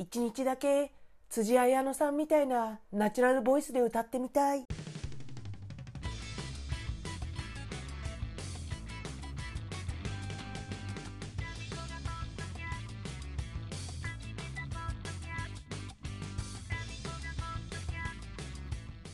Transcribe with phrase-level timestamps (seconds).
[0.00, 0.92] 一日だけ
[1.28, 4.64] 辻彩乃さんみたいなナチュラルボイスで歌ってみたい。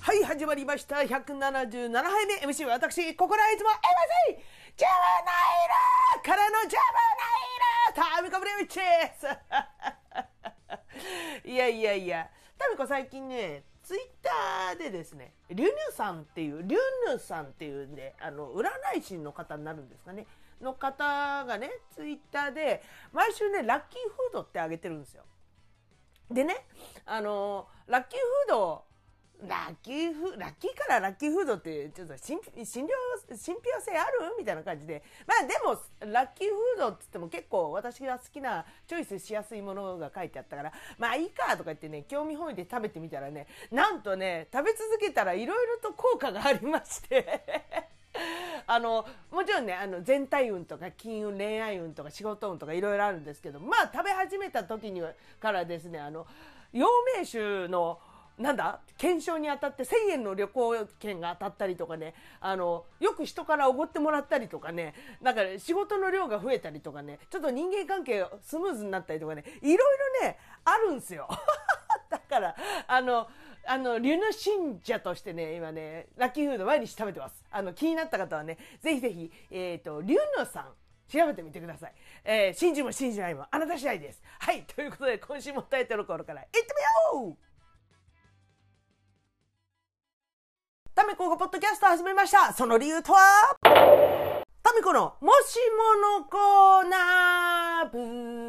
[0.00, 0.96] はい、始まりました。
[0.96, 4.36] 177杯目 MC は私、ここらいつも MC!
[4.76, 4.92] ジャバ
[5.24, 5.68] ナイ
[6.18, 6.84] ラからのジャバ
[7.16, 7.54] ナイ
[7.96, 8.82] ラタミコブレウチで
[9.18, 9.63] す
[11.46, 20.26] いやいやいや、タミコ最近ね、ツイッターでですね、リュニュさんっていう、リュニュさんっていうね、あの、占い師の方になるんですかね、
[20.62, 25.24] の方がね、ツイッターで、毎週ね、ラッキーフードってあげてるんですよ。
[26.30, 26.66] でね、
[27.04, 28.84] あの、ラッキーフード、
[29.46, 34.34] ラッキーフラッキーからラッキーフードってちょっと信信憑信憑性ある？
[34.38, 35.02] みたいな感じで。
[35.26, 47.64] まあでもラッキーフードっつっても結構私が好きなチョイスしやすいものが書いてあったからまあいいかとか言ってね興味本位で食べてみたらねなんとね食べ続けたらいろいろと効果がありまして。
[48.66, 56.26] あのもちろんねあの全体運とか金運恋愛運とか仕事運とかいろいろあるんですけどまあ食べ始めた時にはからですねあの
[56.72, 56.86] 陽
[57.18, 57.98] 明酒の
[58.38, 58.80] なんだ？
[58.98, 62.14] 検証に当たって1000円の旅行券が当たったりとかね。
[62.40, 64.94] あのよく人からおごってもらったりとかね。
[65.20, 67.18] なんか仕事の量が増えたりとかね。
[67.30, 69.44] ちょっと人間関係がスムーズになったりとかね。
[69.62, 69.76] いろい
[70.22, 71.28] ろねあるんですよ。
[72.10, 72.56] だから
[72.88, 73.28] あの
[73.66, 77.42] あの、リュヌ信者としてね、今ね、ラッキーフード毎日食べてます。
[77.50, 80.74] あの、気になった方はね、ぜひぜひ、えっ、ー、と、リュヌさん、
[81.08, 81.94] 調べてみてください。
[82.24, 84.22] えー、信じも信じないもあなた次第です。
[84.38, 86.66] はい、ということで今週もタイトルコールから行って
[87.14, 87.53] みよう！
[90.96, 92.52] タミコがポッドキャスト始めました。
[92.52, 93.18] その理由とは？
[94.62, 97.98] タミコのもしものコーナーブ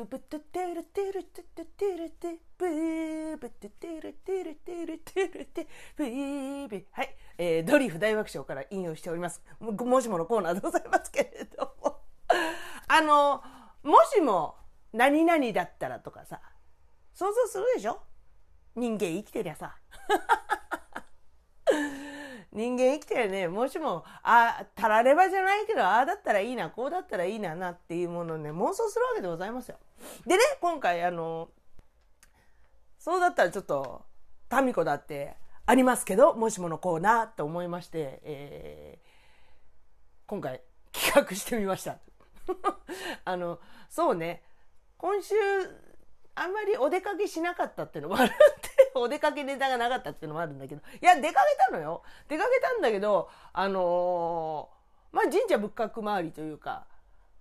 [0.04, 9.72] ーブトテルテルテテテルテブーブトテルテルテルテルテブーブはい、えー、ドリフ大爆笑から引用しておりますも。
[9.72, 11.98] もしものコーナーでございますけれども。
[12.88, 13.42] あの、
[13.82, 14.56] もしも
[14.94, 16.40] 何々だったらとかさ、
[17.12, 18.04] 想像するでしょ？
[18.76, 19.76] 人間生きてりゃさ。
[22.56, 29.78] 人間生きてるね、もしも、ああ、たらればじゃないけど、ああだったらいいな、こうだったらいいな、なっていうものをね、妄想するわけでございますよ。
[30.26, 31.50] でね、今回、あの、
[32.98, 34.06] そうだったらちょっと、
[34.48, 39.10] タミコだってありますけど、もしものコーナーと思いまして、えー、
[40.28, 40.62] 今回
[40.94, 41.98] 企画してみました。
[43.26, 44.44] あの、そうね、
[44.98, 45.36] 今週、
[46.36, 48.32] あんまりお出かけしなかったっていうのもある、
[49.00, 52.04] お出かけネタがなかったっていうのもあるんだけど、いや、出かけたのよ。
[52.28, 56.86] 出かけたんだけど、あのー、まあ、神社仏閣周りというか、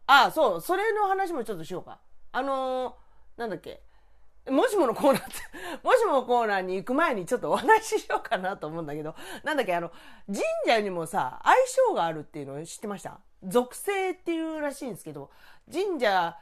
[0.07, 1.99] ああ、そう、それの話もちょっとしようか。
[2.33, 3.83] あのー、なんだっけ。
[4.51, 5.33] もしものコーナーって、
[5.83, 9.91] もしものコーナーに行く前にちょっとお話ししようかなと思うんだけど、なんだっけ、あの、
[10.27, 11.57] 神社にもさ、相
[11.89, 13.21] 性があるっていうのを知ってました？
[13.43, 15.31] 属性っていうらしいんですけど、
[15.73, 16.37] 神社、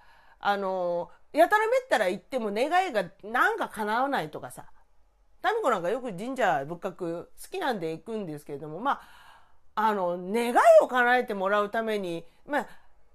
[0.45, 4.67] あのやたらめったら行っても願いがなんか叶わないとかさ、
[5.43, 9.01] タミコなんかよく神社仏閣好きなんで行くんですけれども、まあ、
[9.75, 12.69] あの、願いを叶えてもらうために、まあ、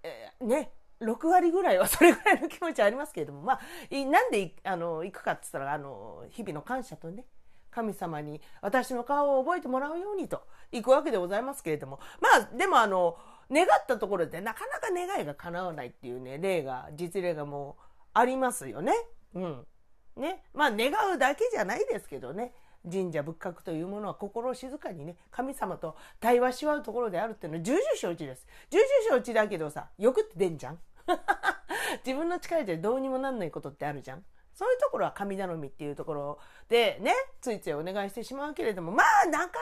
[0.03, 0.71] えー、ね、
[1.01, 3.59] 6割ぐらいはそれぐらいの気持ちありますけれども、まあ、
[3.91, 7.25] なんであの行くかって言ったら、あの、日々の感謝とね、
[7.71, 13.17] 神様に私の顔を覚えてもらうようにと行くわけでございますけれども、まあ、でもあの、
[13.51, 17.83] 願ったところでなかなか願いが叶わないっていうね、例が、実例がもう
[18.13, 18.93] ありますよね。
[19.35, 19.67] うん。
[20.17, 22.53] ね、まあ願うだけじゃないですけどね。
[22.89, 28.47] 神社仏閣というものは心静かにね神様と対話し合うところであるっていうのは重々承知です。
[28.69, 30.79] 重々承知だけどさ欲って出んじゃん。
[32.05, 34.23] 自分の力じゃどうにもなんないことってあるじゃん。
[34.53, 39.59] そういうところは神頼みっていうところでねついついお願いしてしまうけれどもまあなかなか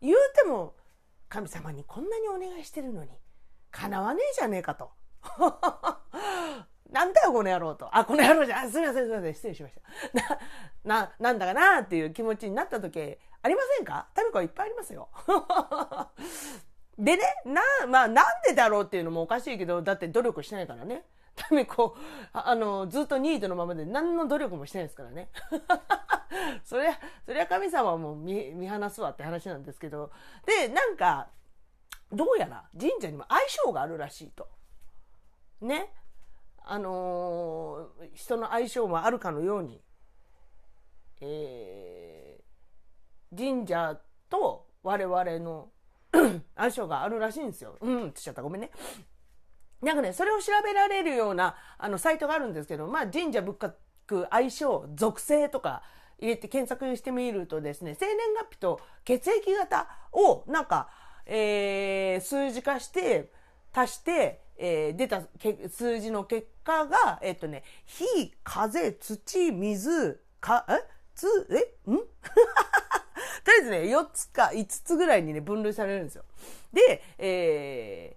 [0.00, 0.74] 言うても
[1.28, 3.10] 神様にこんなにお願いしてるのに
[3.70, 4.90] 叶わねえじゃねえかと。
[6.90, 7.94] なんだよ、この野郎と。
[7.96, 9.74] あ、この野郎じゃ、すみません、すみません、失礼しまし
[10.12, 10.38] た。
[10.88, 14.08] な、な、なんだかなっていう気持ちになった時、ありませんか？
[14.14, 15.08] タミコはいっぱいありますよ。
[16.98, 21.06] でね、な、まあ、なんでだろうっていうのもおかしいけど、だって努力しないからね。
[21.34, 21.96] タミコ、
[22.34, 25.30] あの、ずっとニートのままで何の努力もしてないですからね。
[26.64, 26.92] そりゃ、
[27.24, 30.10] そりゃ神様も見見放すわって話なんですけど。
[30.44, 31.28] で、なんか、
[32.12, 34.48] どうやら神社にも相性があるらしいと。
[35.62, 35.94] ね。
[36.72, 39.82] あのー、人の相性もあるかのように、
[41.20, 45.72] えー、神社と我々の
[46.54, 47.76] 相性があるらしいんですよ。
[47.80, 48.42] うん、って言っちゃった。
[48.42, 48.70] ごめんね。
[49.82, 53.74] なんかね、それを調べられるような、あの、サイトがあるんですけど、まあ、神社仏
[54.06, 55.82] 閣、相性、属性とか
[56.20, 60.88] 入れて検索してみるとですね、生年月日と血液型をなんか、
[61.26, 63.32] えー、数字化して
[63.72, 65.22] 足して、えー、出た
[65.70, 68.04] 数字の結果が、えっ、とね、火、
[68.44, 70.74] 風、土、水、か、え？
[71.14, 71.90] つ、え？
[71.90, 71.96] ん？
[71.96, 76.24] とりあえずね、4つか5つぐらいにね、分類されるんですよ。
[76.74, 78.16] で、え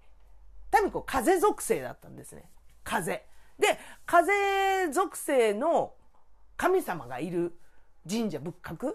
[0.69, 2.49] ー、タミコ風属性だったんですね。
[2.83, 3.25] 風。
[3.57, 5.93] で、風属性の
[6.57, 7.57] 神様がいる
[8.09, 8.87] 神社仏閣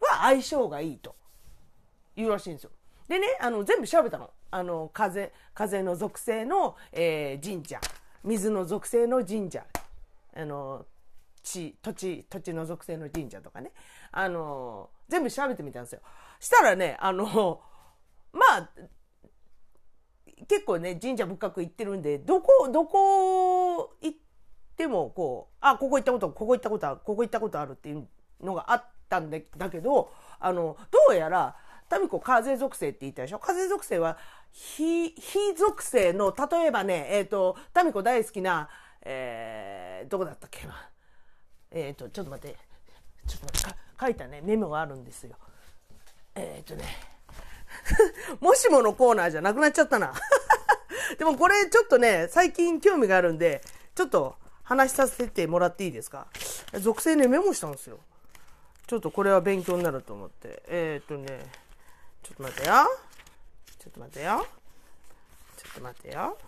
[0.00, 1.16] は相性がいいと
[2.14, 2.70] いうらしいんですよ。
[3.08, 4.30] でね、あの、全部調べたの。
[4.50, 7.80] あの、風、風の属性の、えー、神社。
[8.24, 9.64] 水の属性の神社。
[10.34, 10.86] あの、
[11.42, 13.72] 地、土地、土地の属性の神社とかね。
[14.12, 16.00] あの、全部調べてみたんですよ。
[16.40, 17.60] したらね、あの、
[18.32, 18.70] まあ、
[20.48, 24.18] 結構ね、神社仏閣行ってるんで、どこ、どこ行っ
[24.76, 28.06] ても、こう、あ、ここ行ったこと、ここ行ったことある、ここ行ったことあるっていう
[28.40, 31.56] のがあったんだけど、あの、どうやら、
[31.88, 33.38] タミコ風属性って言ったでしょ？
[33.38, 34.18] 風属性は、
[34.52, 38.68] 非、非属性の、例えばね、えっ、ー、と、タミコ大好きな、
[39.02, 40.66] えー、どこだったっけ？
[40.66, 40.88] な。
[41.70, 42.56] えっ、ー、と、ちょっと待って、
[43.26, 45.36] ちょっと待って、書いたね、メモがあるんですよ。
[46.34, 46.84] えっ、ー、とね、
[48.40, 50.12] もしものコーナーじゃなくなっちゃったな。
[51.18, 53.62] でもこれちょっとね、最近興味があるんで、
[53.94, 56.26] ちょっと話させてもらっていいですか？
[56.80, 57.98] 属性ね、メモしたんですよ。
[58.86, 60.62] ちょっとこれは勉強になると思って。
[60.68, 61.40] えっ、ー、とね、
[62.26, 62.74] ちょっと待ってよ。
[63.78, 64.46] ちょっと待ってよ。
[65.56, 66.38] ちょっと待ってよ。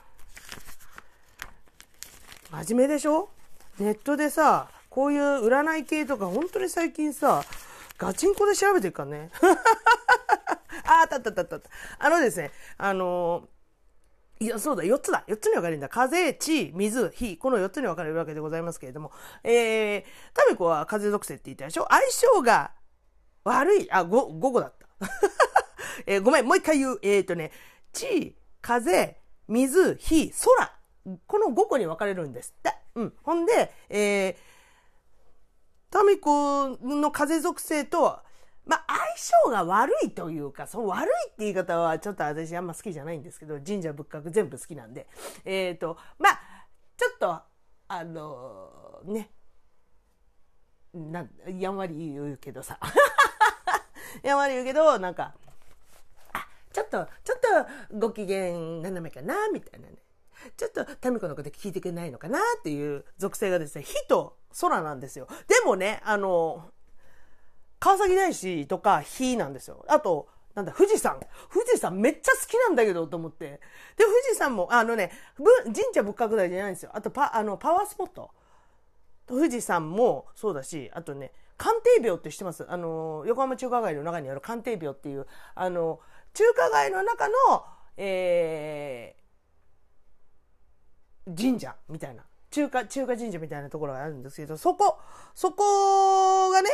[2.50, 3.28] 真面目でしょ？
[3.78, 7.44] ネットでさ、こういう占い系とか本当に最近さ、
[7.96, 9.30] ガチンコで調べてるからね。
[10.84, 11.60] あ、あったあったったった。
[12.00, 15.22] あのですね、あのーいや、そうだ、4つだ。
[15.28, 15.88] 4つに分かれるんだ。
[15.88, 17.36] 風、地、水、火。
[17.38, 19.12] この4つに分かれるわけでございますけれども。
[19.44, 20.04] えー、
[20.34, 21.86] タミコは風属性って言ったでしょ？
[21.88, 22.72] 相性が
[23.44, 23.90] 悪い。
[23.92, 24.88] あ、5、5個だった。
[26.06, 26.98] えー、ごめん、もう一回言う。
[27.02, 27.52] えっ、ー、とね、
[27.92, 29.16] 地、風、
[29.48, 31.18] 水、火、空。
[31.26, 32.74] この5個に分かれるんですって。
[32.94, 33.12] うん。
[33.22, 34.34] ほんで、えー、
[35.90, 38.20] タミコの風属性と
[38.68, 38.84] まあ、
[39.16, 45.06] 相性が悪いというか、その悪いって言い方はちょっと私あんま好きじゃないんですけど、神社仏閣全部好きなんで。
[45.46, 46.40] えっ、ー、と、まあ、
[46.98, 47.40] ちょっと、
[47.88, 49.30] あのー、ね、
[50.92, 51.26] な、
[51.58, 52.78] やんわり言うけどさ。
[54.22, 55.34] やんわり言うけど、なんか、
[56.78, 57.40] ちょっと、ちょっ
[57.90, 58.52] とご機嫌
[58.82, 59.96] 斜めかな、みたいなね。
[60.56, 65.26] ちょっとタミコのこと聞いてくれないのかなっていう属性がですね、火と空なんですよ。
[65.48, 66.70] でもね、あの、
[67.80, 69.84] 川崎大師とか火なんですよ。
[69.88, 71.20] あと、なんだ、富士山。
[71.52, 73.60] 富士山めっちゃ好きなんだけど、と思って。
[73.96, 76.90] で、富士山も、あのね、神社仏閣大じゃないんですよ。
[76.94, 78.30] あとパ、あの、パワースポット。
[79.26, 82.64] 富士山もそうだし、あとね、鑑定廟って知ってます？
[82.68, 86.00] あの、横浜中華街の中にある鑑定廟っていう、あの、
[86.38, 87.64] 中華街の中の、
[87.96, 92.22] えー、神社みたいな。
[92.52, 95.00] 中華、中華神社みたいなところがあるんですけど、そこ、
[95.34, 96.70] そこがね、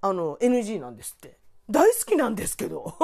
[0.00, 1.36] あの、NG なんですって。
[1.68, 2.96] 大好きなんですけど。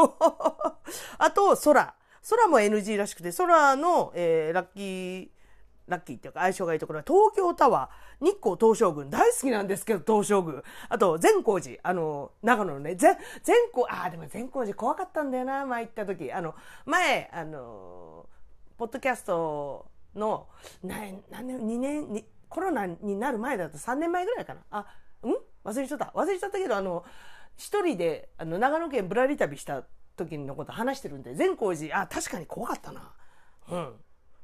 [1.19, 1.95] あと、空。
[2.31, 5.29] 空も NG らしくて、空の、えー、ラッキー、
[5.91, 10.63] ラッキーっていうか相性がいいところは東京タワー、日光東照宮、大好きなんですけど、東照宮。
[10.89, 16.33] あと、善光寺、あの、長野のね、善、善光、ああ、でも善光寺怖かったんだよな、前行った時。
[16.33, 16.55] あの、
[16.87, 18.27] 前、あの、
[18.79, 20.47] ポッドキャストの、
[20.83, 20.97] な、
[21.31, 24.61] 何年、2年、にコロナになる前だと3年前ぐらいかな。
[24.71, 24.87] あ、
[25.23, 25.37] うん？
[25.65, 26.13] 忘れちゃった。
[26.15, 27.05] 忘れちゃったけど、あの、
[27.57, 29.85] 一人で、あの、長野県ぶらり旅した
[30.17, 33.13] 時のこと話してるんで、善光寺、あ、確かに怖かったな。
[33.71, 33.95] うん。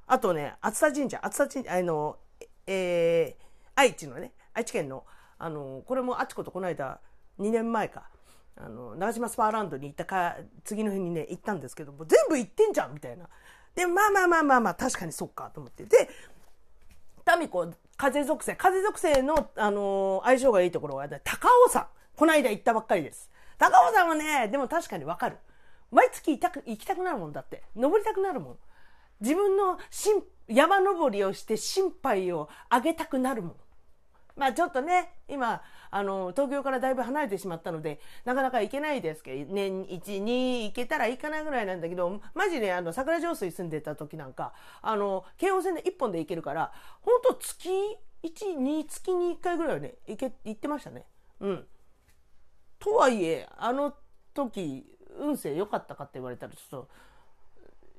[0.07, 2.17] あとね、熱田神社、熱田神社、あの、
[2.67, 3.45] えー、
[3.75, 5.05] 愛知のね、愛知県の、
[5.39, 7.01] あの、これもあちことこの間、
[7.41, 8.09] 2年前か、
[8.57, 13.29] あの、長島スパーランドに行ったか、次の日にね、行ったんですけども、全部行ってんじゃんみたいな。
[13.75, 15.85] で、まあまあまあまあまあ、確かにそっかと思って。
[15.85, 16.09] で、
[17.25, 21.87] タミコ、風属性、風属性の、あの、相性がいいところは、高尾山。
[22.17, 23.31] この間行ったばっかりです。
[23.59, 25.37] 高尾山はね、でも確かにわかる。
[25.91, 27.63] 毎月、行きたくなるもんだって。
[27.75, 28.59] 登りたくなるもん。
[29.21, 29.79] 自分の
[30.49, 33.57] 山登りをして心配を上げたくなるもん。
[34.37, 47.71] まあちょっとね、今、あの、東京からだいぶ離れてしまったので、なかなか行けないですけど、年1、2行けたら行かないぐらいなんだけど、マジね、あの、桜上水住んでた時なんか、あの、京王線で1本で行けるから、本当月
[48.23, 51.07] 1、2、月に1回ぐらいはね、行け、行ってましたね。
[51.41, 51.67] うん。
[52.79, 53.95] とはいえ、あの
[54.35, 54.85] 時、
[55.19, 56.89] 運勢良かったかって言われたら、ちょっと、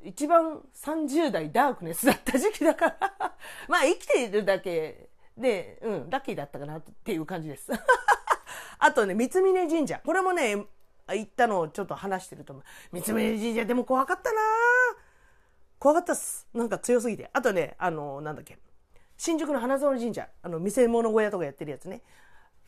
[0.08, 2.98] 一番30代ダークネスだった時期だから
[3.68, 7.72] まあ生きているだけで、うん、ラッキーだったかなっていう感じです。
[8.80, 10.02] あとね、三峯神社。
[10.06, 10.66] これもね、
[11.10, 13.00] 行ったのをちょっと話してると思う。
[13.02, 14.40] 三峯神社でも怖かったな
[15.78, 16.48] 怖かったっす。
[16.54, 17.30] なんか強すぎて。
[17.34, 18.58] あとね、あの、なんだっけ。
[19.18, 20.30] 新宿の花園神社。
[20.42, 22.02] あの、見せ物小屋とかやってるやつね。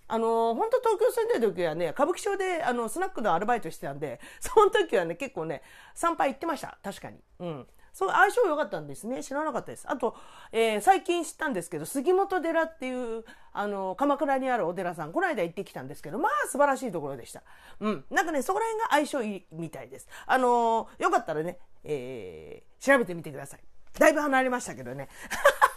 [0.09, 5.61] あの、本当東京住んでる時はね、歌舞伎町で、あの、スナックのアルバイトしてたんで、 その時はね、結構ね、
[5.93, 6.77] 参拝行ってました。
[6.83, 7.19] 確かに。
[7.39, 7.67] うん。
[7.93, 9.23] そう相性良かったんですね。
[9.23, 9.85] 知らなかったです。
[9.89, 10.15] あと、
[10.51, 17.43] えー、最近知ったんですけど杉本寺っていうあの鎌倉にあるお寺さんこの間行ってきたんですけどまあ素晴らしいところでした。
[17.79, 18.05] うん。
[18.09, 20.07] なんかねそこら辺が相性いいみたいです。
[20.27, 23.59] あのー、よかったらね、えー、調べてみてください。
[23.97, 25.09] だいぶ離れましたけどね。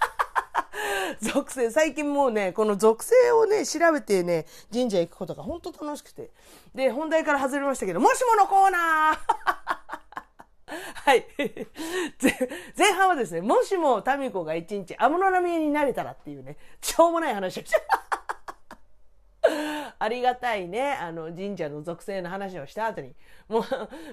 [1.20, 6.30] 属性、最近もうね、この属性をね、調べてね、神社行くことが本当楽しくて。
[6.74, 9.42] で、本題から外れましたけど、もしものコーナー
[11.04, 11.26] はい。
[12.76, 18.21] 前半はですね、もしも民子が一日安室奈美恵になれたらっていうね、しょうもない話をした。
[19.98, 23.14] ありがたいね、あの、神社の属性の話をした後に、
[23.48, 23.60] も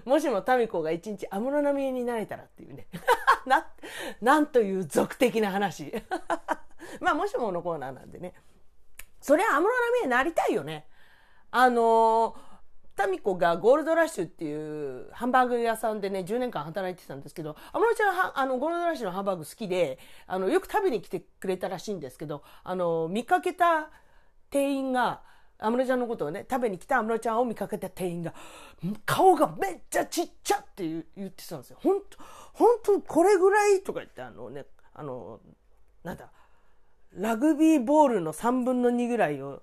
[0.06, 2.88] う、もしも民子が一日安室奈美恵になれたらっていうね。
[3.46, 3.68] な、
[4.22, 5.94] なんという俗的な話。
[7.00, 8.34] まあ、もしものコーナーなんでね。
[9.22, 10.88] そりゃ安室奈美恵なりたいよね。
[11.52, 12.50] あのー
[13.08, 23.90] 民子がゴールドラッシュっていうハンバーグ屋さんでね、10年間働いてたんですけど、安室ちゃんは、あの、ゴールドラッシュのハンバーグ好きで、あの、よく食べに来てくれたらしいんですけど、あの、見かけた
[24.50, 25.22] 店員が、
[25.62, 28.34] 安室ちゃんのことをね、食べに来た安室ちゃんを見かけた店員が、
[29.06, 31.78] 顔がめっちゃちっちゃって言ってたんですよ。
[31.82, 32.18] 本当
[32.54, 35.40] 本当これぐらいとか言って、あのね、あの、
[36.04, 36.32] なんだ、
[37.14, 39.62] ラグビーボールの3分の2ぐらいを、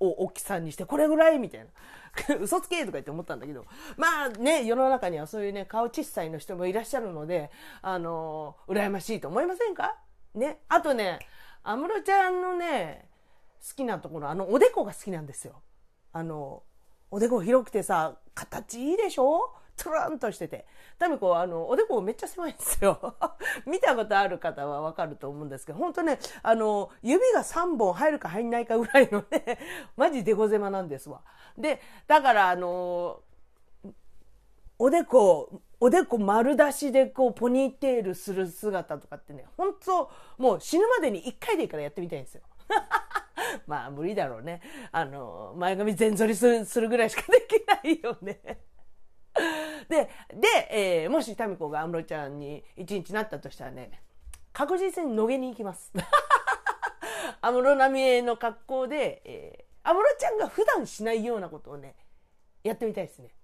[0.00, 1.70] を大きさにして、これぐらいみたいな。
[2.40, 3.64] 嘘つけとか言って思ったんだけど、
[3.96, 7.50] まあね、世の中にはそういうね、顔小さいの人もいらっしゃるので、
[7.80, 9.96] あの、羨ましいと思いませんか？
[10.34, 10.60] ね？
[10.68, 11.20] あとね、
[11.62, 13.08] 安室ちゃんのね、
[13.74, 15.62] きなところ、あの、おでこが好きなんですよ。
[16.12, 16.62] あの、
[17.10, 19.54] おでこ広くてさ、形いいでしょ？
[19.76, 20.66] トゥルンとしてて。
[20.98, 23.16] タミコ、あの、おでこめっちゃ狭いんですよ。
[23.66, 29.58] 見たことある方はわかると思うんですけど、本当ね、あの、指が3本入るか入んないかぐらいのね、
[29.96, 31.22] マジデコ狭なんですわ。
[31.56, 33.22] で、だから、あの、
[34.78, 42.42] おでこ、おでこ丸出しでこうポニーテールする姿とかってね、本当もう死ぬまでに1回でいいからやってみたいんですよ。
[43.66, 44.60] まあ無理だろうね。
[44.90, 48.40] あの、前髪全反りするするぐらいしかできないよね。
[49.88, 54.02] で、で、えー、もし民子が安室ちゃんに一日なったとしたらね、
[54.52, 55.92] 確実に野毛に行きます。
[57.40, 61.96] 安室奈美恵の格好で、えー、安室ちゃんが普段しないようなことをね、
[62.62, 63.34] やってみたいですね。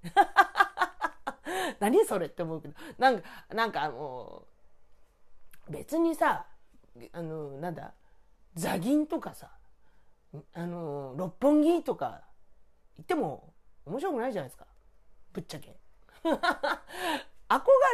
[1.80, 4.46] 何それって思うけど、なんか、なんかあの、
[5.68, 6.46] 別にさ、
[7.12, 7.94] あの、なんだ、
[8.54, 9.57] 座銀とかさ、
[10.54, 12.22] あの、六本木とか
[12.96, 13.54] 行っても
[13.86, 14.66] 面白くないじゃないですか。
[15.32, 15.78] ぶっちゃけ。
[16.24, 16.30] 憧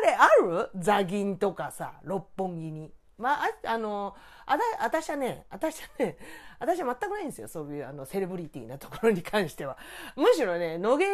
[0.04, 0.70] れある？
[0.76, 2.92] 座銀とかさ、六本木に。
[3.16, 6.18] まあ、あの、あた、私はね、私はね、
[6.58, 7.46] 私は全くないんですよ。
[7.46, 9.78] そういうあの、セレブリティなところに関しては。
[10.16, 11.04] むしろね、野毛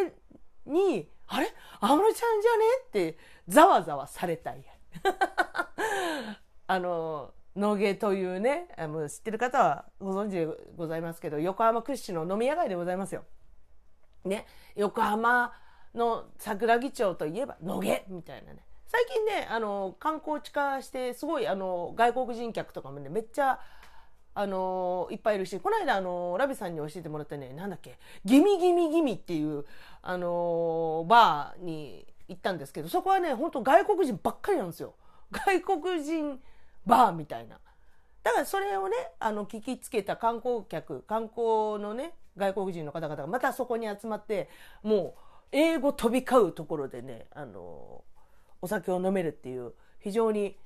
[0.65, 1.53] に、あれ？
[1.81, 2.65] 安室ちゃんじゃね？
[2.87, 4.65] ってざわざわされたい。
[6.67, 13.25] あの、野毛というね、あの知ってる方はご存知でございますけど、横浜屈指の飲み屋街でございますよ。
[14.25, 15.53] ね、横浜
[15.95, 18.65] の桜木町といえば野毛みたいなね。
[18.87, 23.61] 最近ね、あの、観光地化して、すごい、あの、外国人客とかもね、めっちゃ、
[24.33, 29.65] あのいっぱいいるし、この間、あのラビさんに教えてもらったね、なんだっけ、ギミギミギミっていう、
[30.03, 34.95] あのバーに行ったんですけど、そこはね、本当外国人ばっかりなんですよ。
[35.33, 36.41] 外国人
[36.87, 37.59] バーみたいな。
[38.23, 44.49] だからそれをね、あの、聞きつけた観光客、観光のね、外国人の方々がまたそこに集まって、
[44.83, 45.21] もう、
[45.53, 48.05] 英語飛び交うところでね、あの、
[48.63, 50.57] お酒を飲めるっていう、非常に、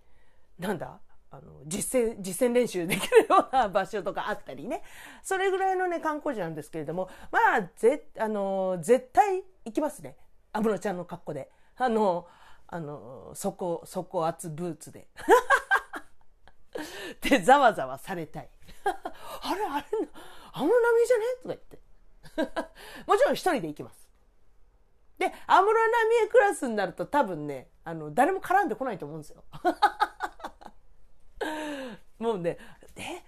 [0.58, 4.82] なんだ、あの、実践、実践練習できるような場所とかあったりね。
[5.22, 10.16] それぐらいのね、観光地なんですけれども、まあ、ぜ、あの、絶対行きますね。
[10.52, 11.50] 安室ちゃんの格好で。
[11.76, 12.26] あの、
[12.68, 15.08] あの、底、底厚ブーツで。
[17.20, 18.48] で、ざわざわされたい。
[18.84, 18.90] あ
[19.54, 19.86] れ、あれ、
[20.52, 21.24] 安室奈美じゃね？
[21.42, 21.80] とか言って。
[23.06, 24.08] もちろん一人で行きます。
[25.18, 29.44] で、安室奈美恵クラスになると多分ね、あの、誰も絡んでこないと思うんですよ。
[32.18, 32.58] もうね、
[32.96, 33.22] え？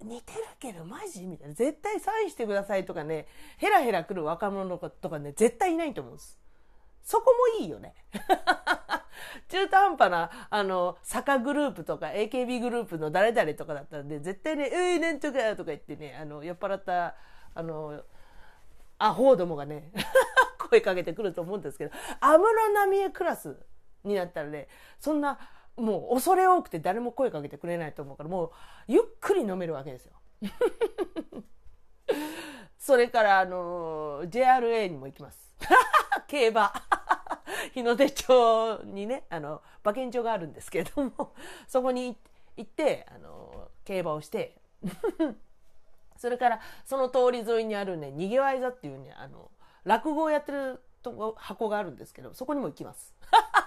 [0.00, 1.26] 似てるけどマジ？
[1.26, 1.54] みたいな。
[1.54, 3.26] 絶対サインしてくださいとかね、
[3.58, 6.38] ヘラヘラ来る若者とかね、絶対いないと思うんです。
[7.02, 7.94] そこもいいよね。
[9.48, 17.14] 中途半端な、あの、坂グループとか AKB グループの誰々とかだったんで、絶対ね、えー、なんとかとか言ってね、あの、酔っ払った、
[17.54, 18.02] あの、
[18.98, 19.92] アホどもがね、
[20.58, 23.56] 声かけてくると思うんですけど、安室奈美恵クラス
[24.04, 25.38] になったらね、そんな、
[25.76, 28.52] もう恐れ多くて誰も声かけてくれないと思うから、もう
[28.88, 30.12] ゆっくり飲めるわけですよ。
[32.78, 35.54] それから、あの、JRA にも行きます。
[36.26, 36.72] 競馬。
[37.72, 41.34] 日の出町にね、あの、馬券場があるんですけれども、
[41.66, 42.16] そこに
[42.56, 44.60] 行って、あの、競馬をして、
[46.16, 49.50] それから、その通り沿いにあるね、にぎわい座っていうね、あの、
[49.84, 53.14] 落語をやってるとこ、箱があるんですけど、そこにも行きます。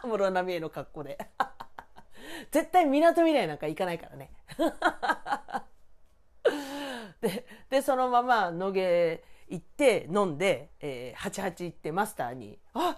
[0.03, 1.17] 室奈美恵の格好で。
[2.51, 4.31] 絶対港未来なんか行かないからね。
[7.21, 12.97] で、で、そのまま野毛行って飲んで、えー、88行ってマスターに、あ、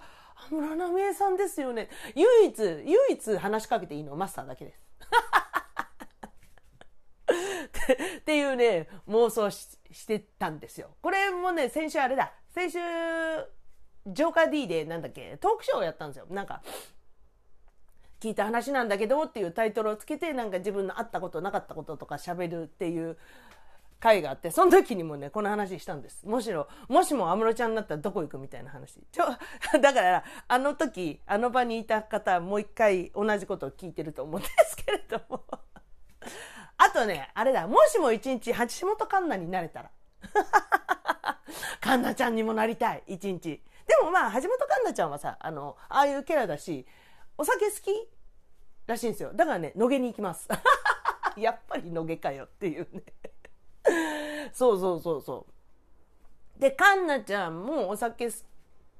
[0.50, 1.88] 室奈美恵さんですよね。
[2.14, 4.84] 唯一、唯一話しかけていいのはマスターだけです。
[8.18, 10.96] っていうね、妄想してたんですよ。
[11.02, 12.32] これもね、先週あれだ。
[12.54, 12.78] 先週、
[14.06, 16.26] ジョーカー D でなんだっけ、トークショーをやったんですよ。
[16.30, 16.62] なんか、
[18.20, 23.18] 聞いた話なんだけどっていうタイトルをつけて、なんか自分のあったこと、なかったこととか喋るっていう
[24.04, 26.26] 会があって、その時にもね、この話したんです。
[26.26, 29.00] むしろ、もしも安室ちゃんになったらどこ行くみたいな話。
[29.10, 29.24] ちょ、
[29.80, 35.42] だから、あの時、あの場にいた方、もう一回同じことを聞いてると思うんですけれども。
[36.76, 39.90] あとね、あれだ、もしも一日、橋本環奈になれたら。
[41.80, 43.62] 環奈ちゃんにもなりたい、一日。
[43.86, 46.86] でもまあ、橋本環奈ちゃんはさ、あの、ああいうキャラだし、
[47.38, 48.10] お酒好き
[48.86, 49.32] らしいんですよ。
[49.32, 50.46] だからね、野毛に行きます。
[51.38, 53.02] やっぱり野毛かよっていうね。
[54.52, 55.46] そうそうそうそ
[56.58, 56.60] う。
[56.60, 58.36] で、カンナちゃんもお酒好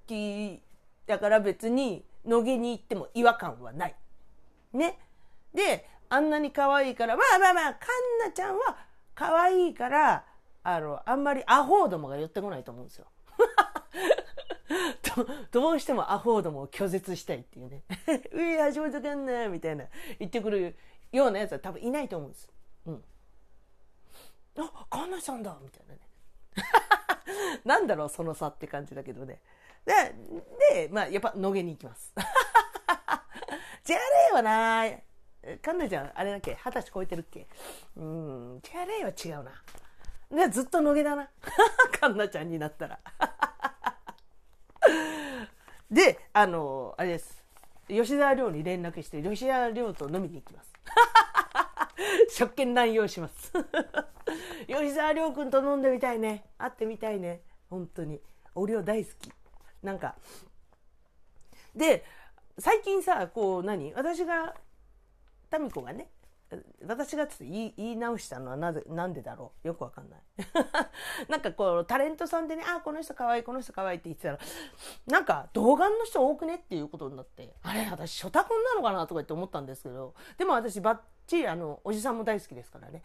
[0.07, 0.61] き
[1.07, 3.95] だから別に野毛に行っても違和感はない。
[4.73, 4.99] ね。
[5.53, 7.87] で、あんなに可愛いから、まあまあまあ、カ
[8.27, 8.77] ンナちゃんは
[9.15, 10.25] 可愛いから、
[10.63, 13.07] あの、あんまりアホどもが寄ってこないと思うんですよ。
[15.53, 17.85] どうしてもアホどもを拒絶したいっていうね。
[18.33, 19.85] うい、橋本かんなみたいな
[20.19, 20.77] 言ってくる
[21.13, 22.49] ようなやつは多分いないと思うんです。
[22.87, 23.05] うん。
[24.59, 26.01] あ、カンナさんだみたいなね。
[27.65, 29.41] なんだろう、その差って感じだけどね。
[29.85, 30.15] で、
[30.73, 32.13] で、まあ、やっぱ、野毛に行きます。
[33.85, 34.87] じゃれはな
[35.61, 37.47] カンナちゃん、あれだっけ二十歳超えてるっけ？
[37.97, 39.53] うん、じゃれは違うな。
[40.31, 41.29] で、ずっと野毛だな。
[42.01, 42.99] カンナちゃんになったら。
[45.91, 47.45] で、あの、あれです。
[47.89, 50.73] 吉沢亮に連絡して、吉沢亮と飲みに行きます。
[52.37, 53.53] 食券乱用します
[54.67, 56.45] 吉沢亮君と飲んでみたいね。
[56.59, 57.43] 会ってみたいね。
[57.71, 58.21] 本当に。
[58.55, 59.33] お量大好き。
[59.83, 60.17] なんか。
[61.75, 62.05] で
[62.59, 63.93] 最近さこう何？
[63.95, 64.55] 私が
[65.59, 66.09] 民子がね
[66.87, 69.69] 私がちょっと言い言い直したのはなぜ、なんでだろう？
[69.69, 70.21] よくわかんない。
[71.29, 74.39] なんかこう、タレントさんでね、あ、この人可愛いい、この人可愛いいって言ってたら、
[75.07, 79.01] なんか、童顔の人多くねっていうことになって、あれ、私、初タコンなのかな？
[79.07, 83.03] とか言って思ったんですけど、でも私、ばっちり、あの、おじさんも大好きですからね。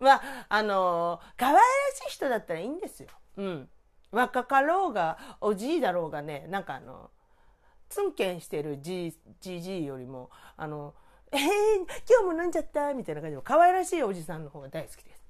[0.00, 1.60] まあ、あの可愛ら
[1.94, 3.08] しい人だったらいいんですよ。
[3.36, 3.68] うん。
[4.10, 7.10] 若かろうが、おじいだろうがね、なんかあの、
[7.88, 10.94] ツンケンしてるじじじいよりも、あの、
[11.30, 11.40] えー、
[12.08, 12.94] 今日も飲んじゃった？
[12.94, 15.22] みたいな感じの可愛らしいおじさんの方が大好きです。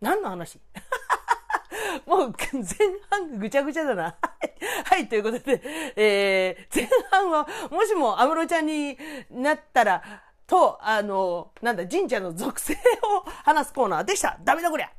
[0.00, 0.60] 何の話？
[2.06, 2.64] もう前
[3.10, 4.16] 半ぐちゃぐちゃだな。
[4.86, 5.62] はい、ということで、
[5.96, 8.98] えー、前半は、もしも安室ちゃんに
[9.30, 10.02] なったら、
[10.46, 12.76] と、あの、なんだ、神社の属性を
[13.44, 14.38] 話すコーナーでした。
[14.44, 14.90] ダメだこりゃ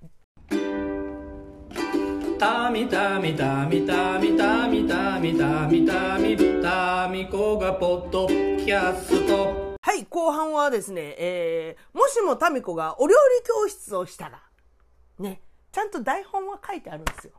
[2.38, 9.76] たみたみたみたみたみたみたみたみたみこがポッドキャスト。
[9.82, 14.40] はい、後半はですね、えー、もしもタミコがお料理教室をしたら、
[15.18, 17.34] ね、ちゃんと台本は書いてあるんですよ。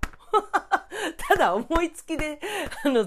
[1.29, 2.41] ただ思いつきで、
[2.85, 3.07] あの、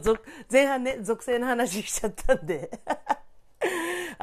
[0.49, 2.69] 前半ね、属性の話しちゃったんで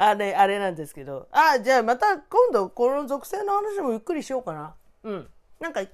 [0.01, 1.27] あれ、あれなんですけど。
[1.29, 4.73] あ、じゃあまた今度この属性の話もゆっくりしようかな。
[5.03, 5.27] うん。
[5.59, 5.89] なんか、え、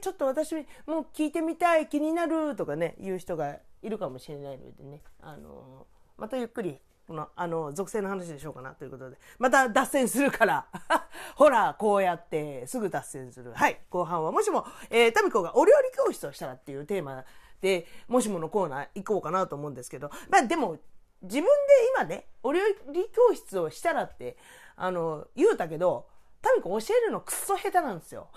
[0.00, 0.54] ちょっと私
[0.86, 10.66] もう聞いてみたい、気になるとかね、言う人がいるかもしれないのでね、あのー、またゆっくり、この、あの、属性の話でしょうかなということで、また脱線するから、
[11.36, 13.52] ほら、こうやってすぐ脱線する。
[13.52, 17.26] はい、後半は、もしも、えー、タミコがお料理教室をしたらっていうテーマ
[17.60, 20.78] で、もしものコーナー行こうかなと思うんですけど、まあでも、
[21.22, 21.48] 自分で
[21.96, 22.60] 今ね、お料
[22.92, 24.36] 理教室をしたらって、
[24.76, 26.08] あの、言うたけど、
[26.40, 28.30] タミコ教えるのくっそ下手なんですよ。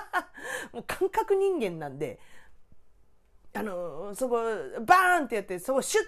[0.72, 2.20] もう感覚人間なんで、
[3.54, 4.36] あの、そこ、
[4.82, 6.04] バーンってやって、そこシュッ、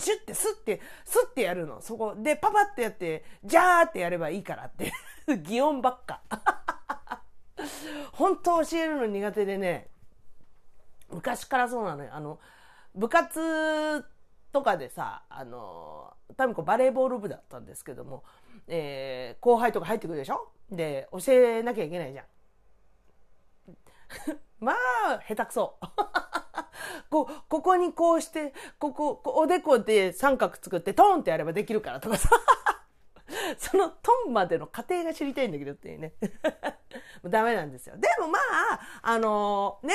[0.00, 1.80] シュッてスッて、スッてやるの。
[1.80, 4.92] そこでパパってやって、ジャーってやればいいからって。
[5.42, 6.22] 擬音ばっか。
[8.12, 9.90] 本当教えるの苦手でね、
[11.08, 12.10] 昔からそうなのよ。
[12.14, 12.38] あの、
[12.94, 14.04] 部活
[14.52, 18.24] とかでさ、あの、多分こうバレーボール部だったんですけども、
[18.68, 20.48] えー、後輩とか入ってくるでしょ？
[20.70, 22.24] で、教えなきゃいけないじゃん。
[24.60, 25.78] まあ、下手くそ。
[27.10, 32.30] こここにこうして、ここ、おでこで三角作ってトンってやればできるからとかさ。
[33.58, 36.14] そのトンまでの過程が知りたいんだけどっていうね。
[37.24, 37.96] ダメなんですよ。
[37.96, 39.94] でもまあ、あのー、ね、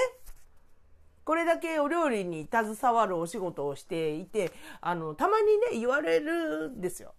[1.24, 7.14] これだけお料理に携わるお仕事をしていて、あの、たまにね、言われるんですよ。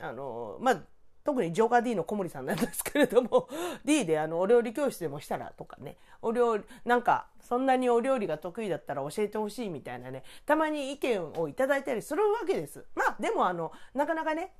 [0.00, 0.82] あの、まあ、
[1.24, 3.48] 特にジョーカー D の小森さんなんですけれども、
[3.84, 12.84] D であの、お料理教室でもしたらとかね、お料理、なんか、そんなにお料理が得意だったら教えてほしいみたいなね、たまに意見をいただいたりするわけです。
[12.94, 14.52] まあ、でもあの、なかなかね、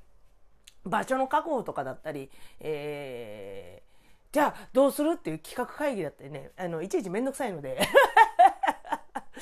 [0.85, 7.81] 場所の確保とかだったり、えー、じゃあどうするっていう企画会議だったりね、あの、いちいちめんどくさいので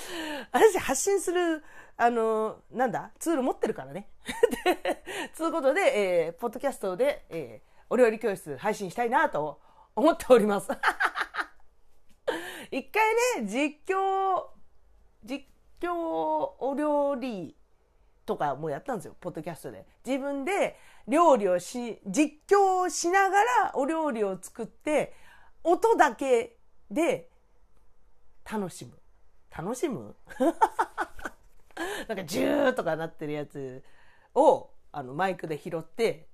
[0.53, 1.63] 私発信する、
[1.97, 4.09] あの、なんだ、ツール持ってるからね。
[4.65, 9.61] で、つうことで、えー、ポッドキャストで、えー、お料理教室配信したいなと
[9.95, 10.69] 思っております。
[12.71, 14.47] 一回ね、実況、
[15.25, 15.47] 実
[15.81, 15.95] 況
[16.59, 17.57] お料理
[18.27, 19.87] とかもやったんですよ、ポッドキャストで。
[20.05, 25.15] 自分で料理をし、実況しながらお料理を作って、
[25.65, 26.59] 音だけ
[26.91, 27.31] で
[28.51, 28.98] 楽しむ。
[29.57, 30.15] 楽しむ？
[32.09, 33.83] なんかジューとかなってるやつ
[34.35, 36.27] をあのマイクで拾って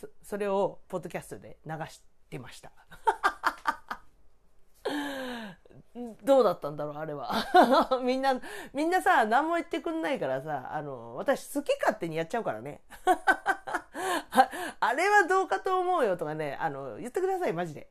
[0.00, 2.72] そそれをポッドキャストで流してました。
[6.22, 7.30] どうだったんだろうあれは。
[8.02, 8.40] みんな
[8.72, 12.80] みんなさ何も言ってくんないからさあの私好き勝手にやっちゃうからね。
[14.80, 17.88] あれはどうかと思うよとかねあの言ってくださいマジで。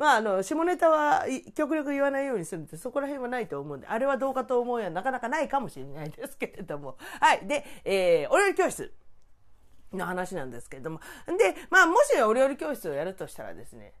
[0.00, 6.96] まあ、あの、下ネタは極力言わないようにするんで、そこら辺はないと思うんで、あれはどうかと思うやなかなかないかもしれないですけれども。
[7.20, 7.46] はい。
[7.46, 8.94] で、えー、お料理教室
[9.92, 11.00] の話なんですけれども。
[11.26, 13.92] で、まあ、もしお料理教室をやるとしたらですね、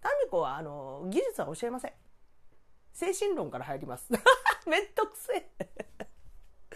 [0.00, 1.92] タミコは、あの、技術は教えません。
[2.92, 4.08] 精神論から入ります。
[4.64, 6.06] めんどくせえ。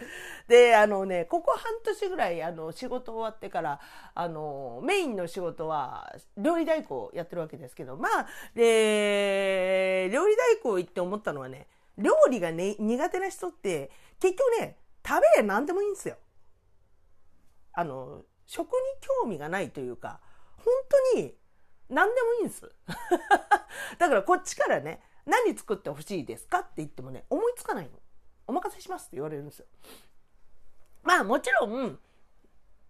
[0.47, 3.79] で、あのね、ここ半年ぐらい、あの、仕事終わってから、
[4.13, 16.17] あの、メインの仕事は、料理代行やってるわけですけど、まあ、で、料理代行行って思ったのはね、料理がね、苦手な人って、結局ね、食べりゃ何でもいいんですよ。
[17.73, 18.73] あの、食に
[19.23, 20.19] 興味がないというか、
[20.57, 20.65] 本
[21.13, 21.35] 当に
[21.89, 22.71] 何でもいいんです。
[23.97, 28.00] だからこっちからね、何作ってほしいですかって言ってもね、思いつかないの。
[28.51, 29.65] お任せしますって言われるんですよ。
[31.03, 31.97] まあもちろん、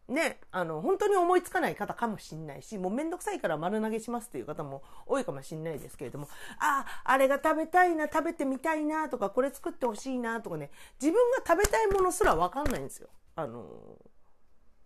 [0.07, 6.27] ね、あの、本当に思いつかない方かもしんないし、もうめんどくさいから丸投げしますっていう方も多いかもしんないですけれども、
[6.59, 13.07] ああ、あれが食べたいな、食べてみたいなとか、これ作ってほしいなとかね、自分が食べたいものすらわかんないんですよ。
[13.35, 13.65] あの、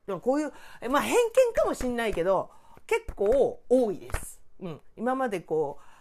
[0.05, 0.51] でもこういう、
[0.89, 2.51] まあ偏見かもしんないけど、
[2.85, 4.41] 結構多いです。
[4.59, 4.81] うん。
[4.95, 5.94] 今までこう、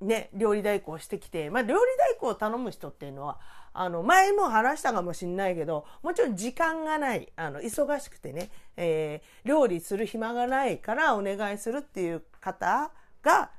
[0.00, 3.38] ね、料理代行してきて、まあ、料理代行を頼む人っていうのは、
[3.72, 13.50] あの、前も話したかもしんないけど、もちろん時間がない、あの、忙しくてね、えー、料理する暇がないからお願いするっていう方が、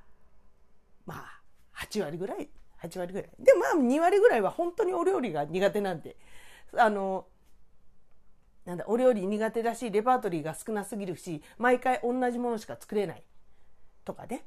[1.06, 1.42] まあ、
[1.86, 2.50] 8割ぐらい、
[2.84, 3.30] 8割ぐらい。
[3.40, 6.16] で、まあ、2割ぐらいは本当にお料理が苦手なんで、
[6.78, 7.26] あの、
[8.66, 13.24] なんだ、お料理苦手だし、レパートリーが少なすぎるし、毎回同じものしか作れない。
[14.06, 14.44] とかね。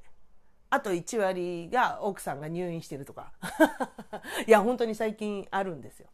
[0.72, 3.30] あと1割が奥さんが入院してるとか。
[4.48, 6.08] いや、本当に最近あるんですよ。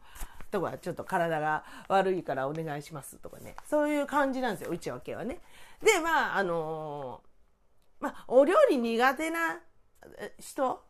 [0.51, 3.55] とか、ちょっと体が悪いからお願いしますとかね。
[3.67, 5.41] そういう感じなんですよ、内訳はね。
[5.81, 9.61] で、まあ、あのー、まあ、お料理苦手な
[10.41, 10.85] 人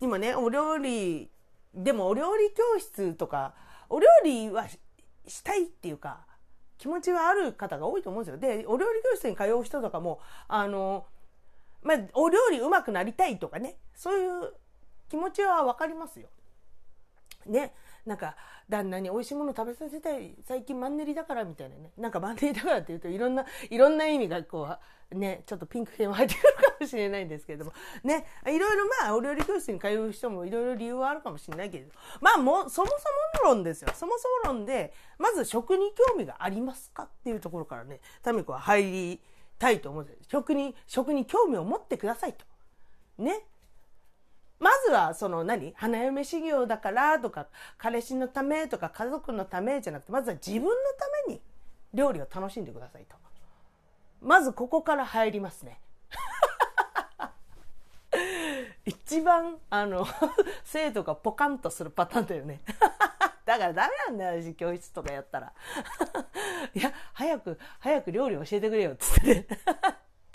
[0.00, 1.30] にもね、お料理、
[1.74, 3.54] でもお料理教室とか、
[3.90, 4.66] お料理は
[5.26, 6.26] したいっていうか、
[6.78, 8.38] 気持ちはある方が多いと思うんですよ。
[8.38, 11.15] で、お料理教室に通う人とかも、あのー
[11.82, 14.52] まあ、お料理うまくなりたいとかね、そういう
[15.08, 16.28] 気持ちはわかりますよ。
[17.46, 17.72] ね。
[18.04, 18.36] なんか、
[18.68, 21.92] 旦那に美味しいもの食べさせたい、最近マンネリだからみたいなね。
[21.96, 24.76] なんかマンネリだからって言うといろんな、いろんな意味がこ
[25.12, 33.90] う、ね、ちょっとピンク系も入ってくるかもしれないんですけれども、ね、いろいろまあ、お料理教室に通う人もいろいろ理由はあるかもしれないけど、まあも、そもそも論ですよ。
[33.94, 39.20] そもそも論で、まず食に興味がありますかっていうところからね、タミコは入り、
[39.58, 40.08] たいと思う。
[40.30, 42.44] 食に、食に興味を持ってくださいと。
[43.18, 43.40] ね。
[44.58, 45.74] まずはその何？
[45.76, 51.40] 花嫁修行だからとか彼氏のためとか家族のためじゃなくてまずは自分のために
[51.92, 53.16] 料理を楽しんでくださいと。
[54.22, 55.78] まずここから入りますね。
[58.86, 60.06] 一番あの
[60.64, 62.60] 生徒がポカンとするパターンだよね。
[63.46, 65.52] だからダメなんだよ私教室とかやったら
[66.74, 69.46] いや早く早く料理教えてくれよつってね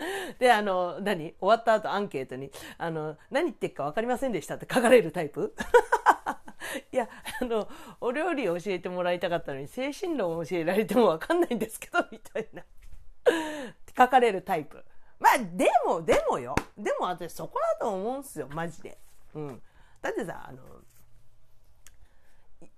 [0.40, 5.54] で、あの、何終わった後アンケートに、あの、何言ってるか分かりませんでしたって書かれるタイプ？
[6.92, 7.10] いや、
[7.42, 7.68] あの、
[8.00, 12.64] お料理を教えてもらいたかったのに、精神論を教えられても分かんないんですけど、みたいな。
[13.98, 14.84] 書かれるタイプ。
[15.20, 16.56] まあ、でも、でもよ。
[16.78, 18.98] でも私そこだと思うんすよ、マジで。
[19.36, 19.62] うん。
[20.02, 20.62] だってさ、あの、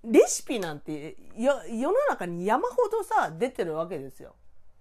[0.04, 1.52] レシピなんて、世
[1.90, 4.34] の中に山ほどさ、出てるわけですよ。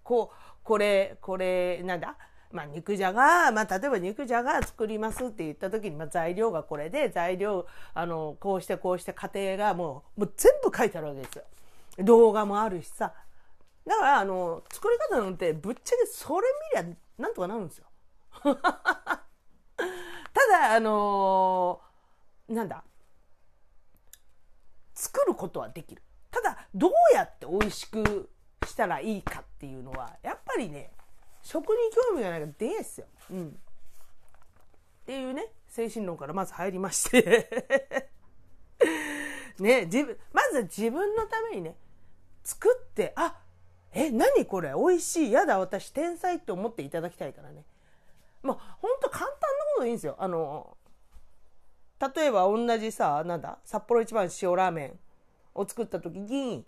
[0.04, 2.16] こう、これ、これ、なんだ？
[2.52, 11.44] まあ、肉じゃが、まあ、例えば肉じゃが作りますって言った時に、まあ、材料がこれで、材料、あの、こうしてこうして過程がもう、もう全部書いてあるわけですよ。
[12.00, 13.14] 動画もあるしさ。
[13.88, 17.86] だから、あの、作り方なんて、ぶっちゃけそれ見りゃ、なんとかなるんですよ。
[18.44, 18.54] た
[20.52, 22.84] だ、あのー、なんだ？
[24.94, 26.02] 作ることはできる。
[26.32, 28.30] ただ、どうやって美味しく
[28.66, 30.92] したらいいかっていうのは、やっぱりね、
[31.42, 31.78] 食に
[32.10, 33.08] 興味がないからですよ。
[33.32, 33.48] うん。
[33.50, 33.52] っ
[35.06, 38.10] ていうね、精神論からまず入りまして
[39.60, 41.78] ね、自分、まず自分のためにね、
[42.44, 43.40] 作って、あ、
[43.92, 44.70] え、何これ？
[44.74, 45.32] 美味しい。
[45.32, 47.64] やだ、私天才って思っていただきたいからね。
[48.42, 50.16] まあ、ほんと簡単なことでいいんですよ。
[50.18, 50.78] あの、
[52.16, 55.00] 例えば同じさ、なんだ、札幌一番塩ラーメン
[55.56, 56.66] を作った時に、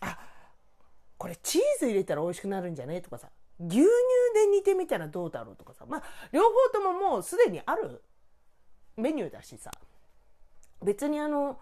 [0.00, 0.18] あ、
[1.16, 3.00] これチーズ入れたら美味しくなるんじゃね？
[3.00, 3.28] とかさ、
[3.60, 3.84] 牛乳
[4.34, 5.56] で煮てみたらどうだろう？
[5.56, 8.02] とかさ、まあ、両方とももうすでにある
[8.96, 9.70] メニューだしさ、
[10.82, 11.58] 別にあの、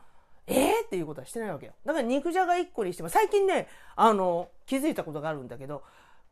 [0.47, 1.73] えー、っていうことはしてないわけよ。
[1.85, 5.83] だから肉じゃが1個にしても、最近ね、あの、気づいたことがあるんだけど、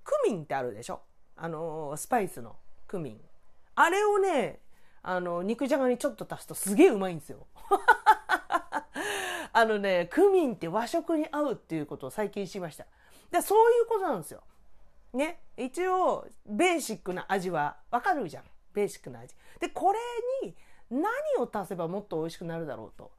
[0.05, 1.00] クミンってあるでしょ？
[1.37, 3.20] あの、スパイスのクミン。
[3.74, 4.61] あれをね、
[5.09, 7.47] あの、肉じゃがにちょっと足すとすげえうまいんですよ。
[9.53, 12.87] あのね、クミンって和食に合うっていうことを最近知りました。
[13.31, 14.42] でそういうことなんですよ。
[15.12, 15.40] ね。
[15.57, 18.45] 一応、ベーシックな味はわかるじゃん。
[18.73, 19.33] ベーシックな味。
[19.61, 19.99] で、これ
[20.42, 20.57] に
[20.90, 21.05] 何
[21.38, 23.12] を足せばもっと美味しくなるだろうと。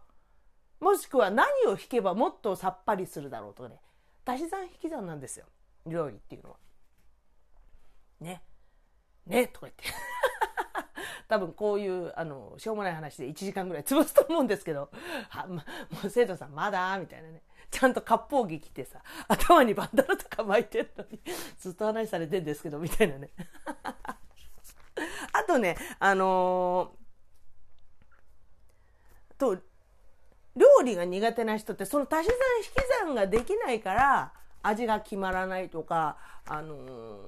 [0.82, 3.80] もしくは何を引けばもっとさっぱりするだろうとかね。
[4.26, 5.46] 足し算引き算なんですよ。
[5.86, 6.58] 料理っていうのは。
[8.20, 8.44] ね。
[9.26, 9.86] ね、とか言って。
[11.28, 14.90] 多分こういう、あの、しょうもない話で1時間ぐらい潰すと思うんですけど、
[15.30, 15.64] は、ま、も
[16.06, 17.42] う生徒さんまだみたいなね。
[17.70, 21.20] ちゃんと割烹着着てさ、 頭にバンダナとか巻いてるのに、
[21.60, 23.30] ずっと話されてんですけど、みたいなね。
[25.34, 29.58] あとね、あのー、と、
[30.56, 32.72] 料理が苦手な人ってその足し算引き
[33.06, 37.20] 算ができないから味が決まらないとか、あのー、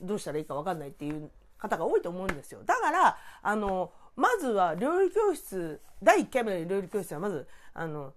[0.00, 1.30] どうしたらいいか分かんないっていう
[1.64, 2.60] 方が多いと思うんですよ。
[2.64, 8.12] だから、あの、まずは料理教室、第1回目の料理教室はまず、あの、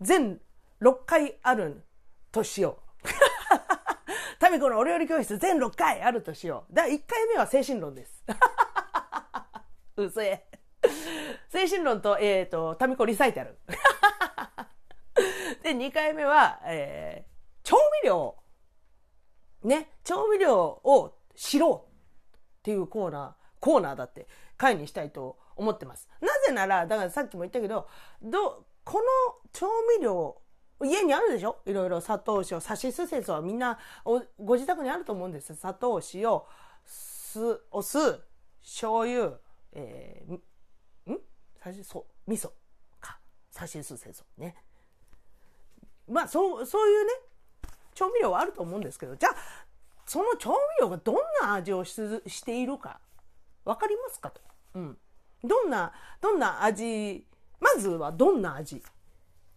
[0.00, 0.40] 全
[0.80, 1.84] 6回ある
[2.30, 3.08] としよう。
[4.38, 6.74] タミコのお料理教室全6回あるとしよう。
[6.74, 8.24] 第1回目は精神論です。
[9.96, 10.46] うせえ。
[11.48, 13.58] 精神論と、えっ、ー、と、タミコリサイタル。
[15.62, 18.36] で、2回目は、えー、調味料。
[19.62, 21.91] ね、調味料を知ろう
[22.62, 26.08] っていうコーナー、コーナーだって回にしたいと思ってます。
[26.20, 27.88] なぜなら、だからさっきも言ったけど、
[28.22, 29.04] ど、この
[29.52, 29.66] 調
[29.98, 30.40] 味料、
[30.84, 31.58] 家にあるでしょ？
[31.66, 33.78] いろいろ砂糖、塩、さしすせそはみんな
[34.38, 35.56] ご自宅にあると思うんです。
[35.56, 36.40] 砂糖、塩、
[36.84, 37.98] 酢、お酢、
[38.62, 39.32] 醤油、
[39.72, 41.20] えー、ん？
[41.62, 42.50] さし、そ、味噌
[43.00, 43.18] か。
[43.50, 44.24] さしすせそ。
[44.38, 44.56] ね。
[46.08, 47.12] まあ、そう、そういうね、
[47.94, 49.34] 調味料はあると思うんですけど、じゃあ、
[50.12, 53.00] その調味料がどんな味をしているか、
[53.64, 54.42] わかりますかと？
[54.74, 54.98] うん。
[55.42, 57.24] どんな、どんな味
[57.58, 58.82] まずはどんな味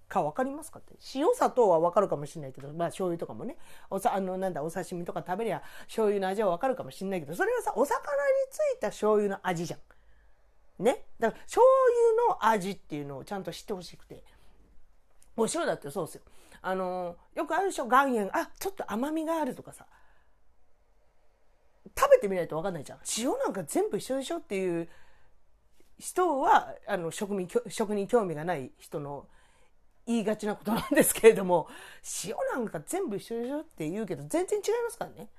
[0.08, 0.94] か分かりますかって？
[1.14, 3.58] 塩砂糖は分かるかもしれないけどまあ醤油とかもね
[3.90, 7.98] おさあのなんだお刺身とか食べりゃ醤油の味は分かるかもしれないけどそれはさお魚に
[8.50, 10.84] ついた醤油の味じゃん。
[10.86, 11.04] ね？
[11.20, 11.66] だから醤
[12.30, 14.24] 油の味っていうのをちゃんと知ってほしくて
[15.36, 16.22] お塩だってそうですよ。
[16.62, 17.88] あのよくあるでしょ？
[17.88, 19.86] 岩塩あちょっと甘みがあるとかさ
[21.98, 23.00] 食べてみないと分かんないじゃん。
[23.18, 24.88] 塩なんか全部一緒でしょっていう
[26.00, 29.28] 人はあの食に食に興味がない人の
[30.06, 31.68] 言いがちなことなんですけれども
[32.26, 35.30] 塩なんか全部一緒でしょって言うけど全然違いますからね。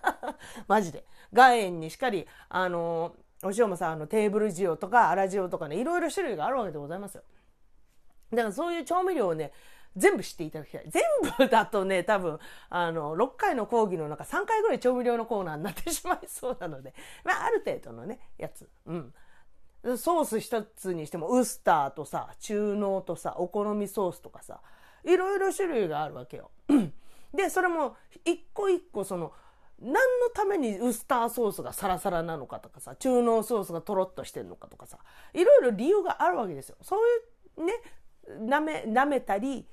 [0.68, 1.04] マジで。
[1.32, 7.22] 岩塩にしかりあのお塩もさ、あの、テーブル塩とか粗塩とかね、いろいろ種類があるわけでございますよ。
[8.30, 9.52] だからそういう調味料をね、
[9.96, 10.84] 全部知っていただきたい。
[10.88, 11.02] 全
[11.38, 18.68] 部だとね、 多分、あの、6回の講義の中3回ぐらい調味料のコーナーになってしまいそうなので、 まあ、ある程度のね、やつ。
[18.86, 19.14] うん。
[19.96, 24.60] ソース一つにしても、ウスターとさ、中濃とさ、お好みソースとかさ、
[25.04, 26.50] いろいろ種類があるわけよ。
[27.32, 29.32] で、それも、一個一個その、
[29.80, 30.00] 何の
[30.34, 34.98] ためにウスターソースがサラサラなのかとかさ、中濃ソースがとろっとしてるのかとかさ、
[35.32, 36.76] いろいろ理由があるわけですよ。
[36.82, 37.72] そういうね、
[38.28, 39.66] 舐め、舐めたり、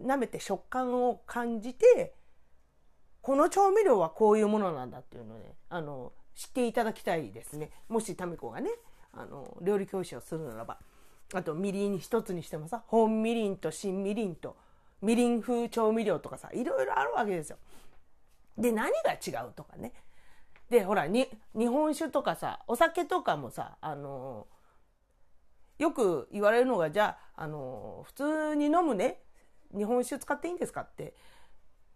[0.00, 2.14] 舐めて食感を感じて、
[3.20, 7.70] この調味料はこういうものなんだっていうのをね、あの、知っていただきたいですね。
[7.88, 8.70] もしタミコがね、
[9.12, 10.78] あの、料理教師をするならば。
[11.34, 14.56] あと、みりん一つにしてもさ、本みりんと新みりんと、
[15.00, 17.58] みりん風調味料とかさ、いろいろあるわけですよ。
[18.58, 19.92] で、何が違うとかね。
[20.68, 24.46] で、ほら、に、日本酒とかさ、お酒とかもさ、あの
[25.78, 29.20] よく言われるのが、じゃあ、あの普通に飲むね、
[29.76, 31.14] 日本酒使っていいんですかって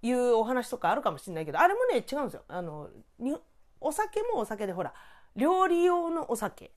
[0.02, 2.42] いうお話とかあるかもしれないけど、あれもね、違うんですよ。
[2.48, 3.36] あの、に
[3.80, 4.94] お酒もお酒でほら、
[5.34, 6.72] 料理用のお酒。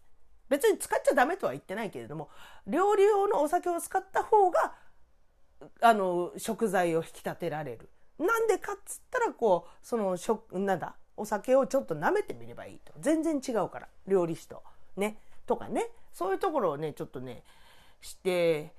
[0.49, 2.29] 別に使っちゃダメとは言ってないけれども、
[2.67, 4.73] 料理用のお酒を使った方が、
[5.81, 7.89] あの、食材を引き立てられる。
[8.17, 12.93] なんでかっつったら、こう、その、食、なんだ、お酒をちょっと舐めてみればいいと。
[12.99, 14.63] 全然違うから、料理酒と。
[14.97, 15.19] ね。
[15.45, 15.89] とかね。
[16.13, 17.43] そういうところをね、ちょっとね、
[18.01, 18.73] 知って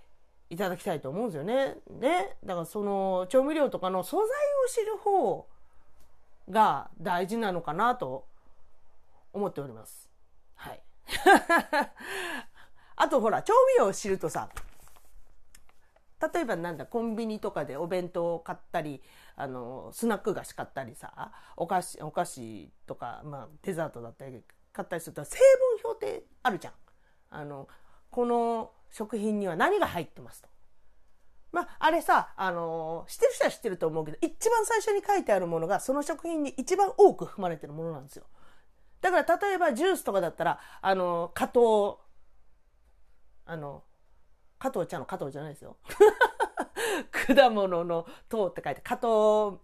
[0.50, 1.76] いただきたいと思うんですよね。
[1.88, 2.36] ね。
[2.44, 4.28] だからその調味料とかの素材を
[4.68, 5.46] 知る方
[6.50, 8.26] が大事なのかなと
[9.32, 10.10] 思っております。
[10.56, 10.82] はい。
[12.96, 14.50] あとほら、調味料を知るとさ、
[16.34, 19.00] 例えばなんだ、コンビニとかでお弁当を買ったり、
[19.36, 25.38] あの、スナック菓子買ったりさ、お菓子、お菓子とか、まあ、デザートだったり買ったりすると、成
[25.82, 26.74] 分表ってあるじゃん。
[27.30, 27.68] あの、
[28.10, 30.48] この食品には何が入ってますと。
[31.52, 38.24] まあ、あれさ、あのー、知ってる人は知ってると思うけど、一番最初に書いてあるものが、その食品に一番多く含まれてるものなんですよ。
[39.00, 41.98] だから、例えばジュースとかだったら、あのー、加藤、
[43.46, 43.82] あの、
[44.58, 45.76] 加藤茶の加藤じゃないですよ。
[47.10, 49.58] 果物の糖って書いて、加藤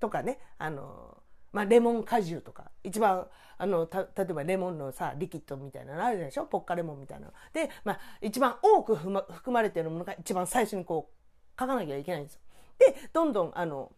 [0.00, 1.13] とかね、あの
[1.54, 6.46] まあ、レモン果汁とか、一番、あの、例えばレモンのさ、リキッドみたいなのあるでしょ？
[6.46, 7.32] ポッカレモンみたいなの。
[7.52, 11.14] で、まあ、一番多く含まれてるものが一番最初にこう、
[11.58, 12.40] 書かなきゃいけないんですよ。
[12.78, 13.92] で、どんどん、あの、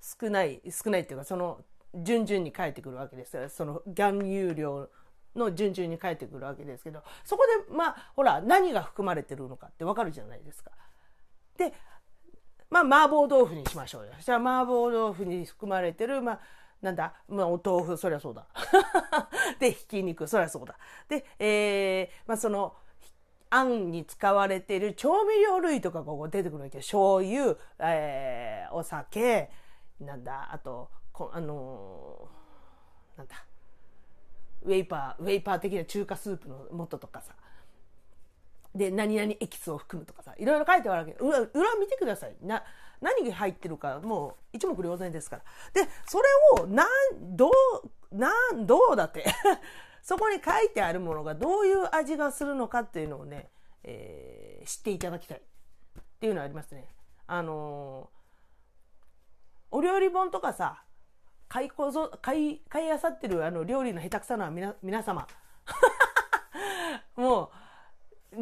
[0.00, 1.60] 少ない、少ないっていうか、その、
[1.94, 3.48] 順々に書いてくるわけですよ。
[3.50, 4.88] その、含有量
[5.34, 10.70] の順々に書いてくるわけですけど、そこで、まあ、ほら、何が含まれてるのかってわかるじゃないですか。
[11.58, 11.74] で、
[12.84, 14.12] まあ、麻婆豆腐にしましょうよ。
[14.20, 16.40] じゃあ、麻婆豆腐に含まれてる、まあ、
[16.82, 18.46] なんだ、まあ、お豆腐、そりゃそうだ。
[19.58, 20.76] で、ひき肉、そりゃそうだ。
[21.08, 22.74] で、えー、まあ、その、
[23.48, 29.50] あんに使われている調味料類とかここ出てくるわけ醤油、えー、お酒、
[30.00, 33.46] なんだ、あと、こあのー、なんだ、
[34.64, 37.34] ウェイパー、ウェイパー的な中華スープの素とかさ、
[38.76, 41.12] で、何々エキスを含むとかさ、いろいろ書いてあるわけ。
[41.24, 42.36] 裏、裏見てください。
[42.42, 42.62] な、
[43.00, 45.42] 何が入ってるか、もう一目瞭然ですから。
[45.72, 46.24] で、それ
[46.62, 47.52] を、なん、どう、
[48.16, 49.24] なん、どうだって。
[50.02, 53.50] そこに書いてあるものがどういう味がするのかっていうのをね、
[53.82, 55.38] えー、知っていただきたい。
[55.38, 55.42] っ
[56.18, 56.88] ていうのはありますね。
[57.26, 60.82] あのー、お料理本とかさ、
[61.48, 65.26] 買いこぞ、買い、買いあさってるあの料理の下手くそな皆、皆様。
[67.16, 67.50] もう、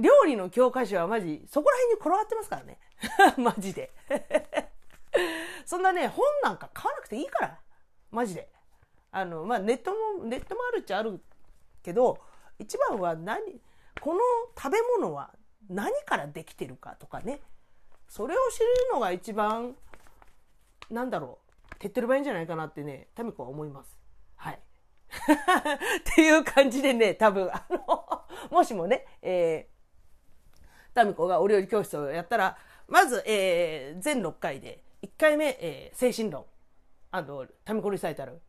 [0.00, 2.78] 料理の教科書はマジ、そこら辺に転がってますからね。
[3.38, 3.92] マジで。
[5.64, 7.60] そんなね、本なんか買わなくていいから。
[8.10, 8.50] マジで。
[9.10, 11.22] あの、まあ、ネットも、ネットもあるっちゃある
[11.82, 12.18] けど、
[12.58, 13.60] 一番は何、
[14.00, 14.20] この
[14.56, 15.32] 食べ物は
[15.68, 17.40] 何からできてるかとかね。
[18.08, 19.76] それを知るのが一番、
[20.90, 21.38] なんだろ
[21.72, 23.98] う、手っ取り早いんじゃないかなってね、タミコは思います。
[24.36, 24.60] はい。
[25.10, 29.73] っていう感じでね、多分、あの、もしもね、えー、
[30.94, 32.56] タミコがお料理教室をやったら、
[32.88, 36.44] まず、えー、全6回で、1回目、えー、精神論。
[37.10, 38.40] あの、タミコリサイタル。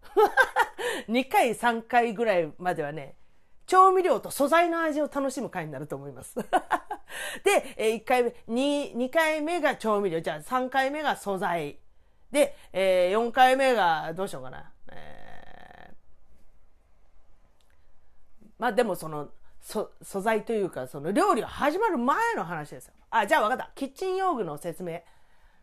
[1.10, 3.16] 2回、3回ぐらいまではね、
[3.66, 6.36] 調味料と素材の味を楽しむ回になると思います。
[7.44, 10.22] で、えー、1回目、2、2回目が調味料。
[10.22, 11.80] じゃあ3回目が素材。
[12.32, 14.72] で、えー、4回目が、どうしようかな。
[14.92, 15.96] えー、
[18.60, 19.30] まあでもその、
[19.66, 22.94] 素材というか、その料理が始まる前の話ですよ。
[23.10, 23.72] あ、じゃあ分かった。
[23.76, 25.02] キッチン用具の説明。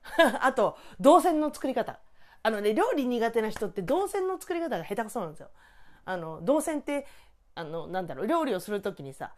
[0.41, 2.01] あと、動線の作り方。
[2.43, 5.51] あのね、料理苦手な人って動線の作り方が下手くそなんですよ。
[6.05, 7.07] あの、動線って、
[7.55, 9.33] あのなんだろう料理をする時にさ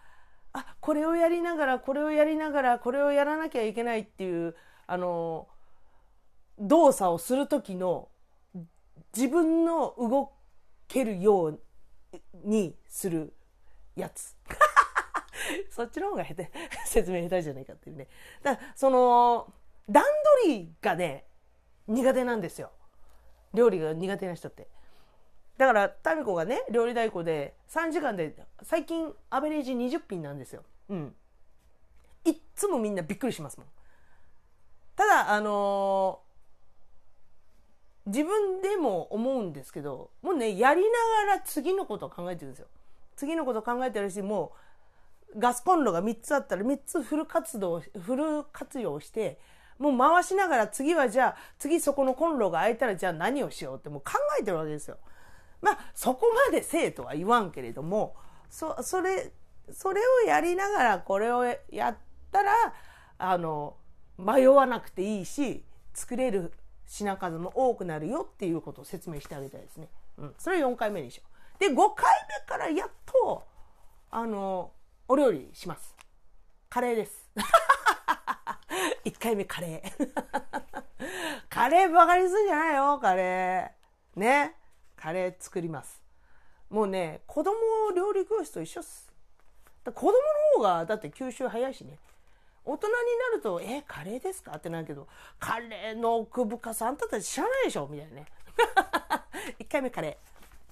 [0.53, 4.55] あこれをやりながらこれをやりながらこれをやらなきゃいけないっていう
[4.87, 5.49] あの
[6.59, 8.09] 動作をする時の
[9.17, 10.33] 自分の動
[10.87, 11.61] けるよう
[12.45, 13.35] にする
[13.97, 14.37] やつ。
[15.71, 16.51] そっちの方が下手、
[16.87, 18.09] 説明下手じゃないかっていうね。
[18.43, 19.53] だその、
[19.89, 20.05] 段
[20.45, 21.27] 取りがね、
[21.87, 22.71] 苦手なんですよ。
[23.53, 24.69] 料理が苦手な人って。
[25.57, 30.65] だから、タミコがね、料理代行で3時間で、最近アベレージ20品なんですよ。
[30.89, 31.17] うん。
[32.25, 33.67] いっつもみんなびっくりしますもん。
[34.97, 40.89] ただ、あのー、自分でも思うんですけど、もうね、やりな
[41.27, 42.67] がら次のことを考えてるんですよ。
[43.17, 44.53] 次のこと考えてるし、も
[45.35, 49.39] う、ガスコンロが3つあったら3つフル活動、フル活用して、
[49.79, 54.99] もう回しながら次はじゃあ、次そこのコンロが開いたらじゃあ何をしようってもう考えてるわけですよ。
[55.61, 58.15] まあ、そこまでせえとは言わんけれども、
[58.49, 59.33] そ、それ、
[59.73, 61.97] それをやりながらこれをやっ
[62.31, 62.53] たら、
[63.19, 63.77] あの、
[64.19, 66.53] 迷わなくていいし、作れる
[66.87, 69.89] 品数も多くなるよっていうことを説明してあげたいですね。
[70.19, 70.35] うん。
[70.39, 71.23] それ4回目にしよ
[71.57, 71.59] う。
[71.59, 72.05] で、5回
[72.41, 72.89] 目からや、
[74.25, 74.73] あの、
[75.07, 75.95] お料理します。
[76.71, 77.31] カレーです。
[79.05, 80.09] 1回目カレー。
[81.51, 84.19] カレーバカにするんじゃないよ、カレー。
[84.19, 84.57] ね。
[84.97, 86.03] カレー作ります。
[86.71, 87.53] もうね、子供
[87.95, 89.13] 料理教室と一緒っす。
[89.85, 90.15] 子供の
[90.57, 91.99] 方がだって吸収早いしね。
[92.65, 95.07] 大人になると、え、カレーですかってなるけど、
[95.39, 97.87] カレーの奥深さあんたたち知らないでしょ？
[97.89, 98.27] みたいなね。
[99.61, 100.19] 1回目カレ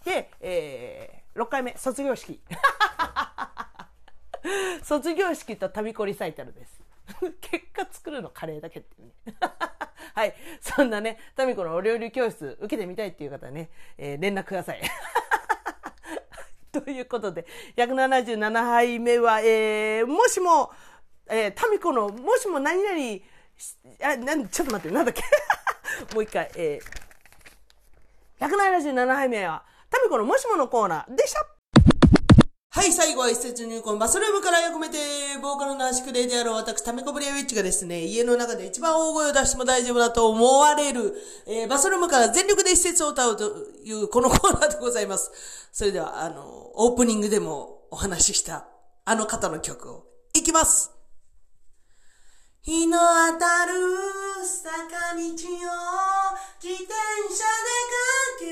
[0.03, 0.05] ー。
[0.07, 2.41] で、えー、6回目、卒業式。
[4.83, 6.83] 卒業式と旅コリサイタルです。
[7.41, 9.35] 結果作るのカレーだけっていうね。
[10.15, 10.35] はい。
[10.61, 14.83] そんなね、タミコのお料理教室受けてみたいっていう方ね、えー、連絡ください。
[16.73, 20.73] ということで、177杯目は、えー、もしも、
[21.29, 23.21] えー、タミコの、もしも何々、
[24.03, 25.23] あ、なん、ちょっと待って、なんだっけ？
[26.15, 31.62] もう一回、えー、177杯目は、タミコのもしものコーナーでした
[32.75, 34.97] はい、最後は一節入魂、バスルームからよくめて、
[35.43, 41.15] ボーカルの足クレである私、タメコブリアウィッチがですね、家の中で一番大声を出しても大丈夫だと思われる、
[41.47, 43.45] えー、バスルームから全力で一節を歌うと
[43.85, 45.69] いうこのコーナーでございます。
[45.71, 48.67] それでは、あの、オープニングでもお話しした、
[49.05, 50.93] あの方の曲を、いきます
[52.63, 53.75] 日の当たる
[54.47, 55.29] 坂道を
[56.63, 56.95] 自転
[57.29, 57.75] 車で
[58.39, 58.52] 駆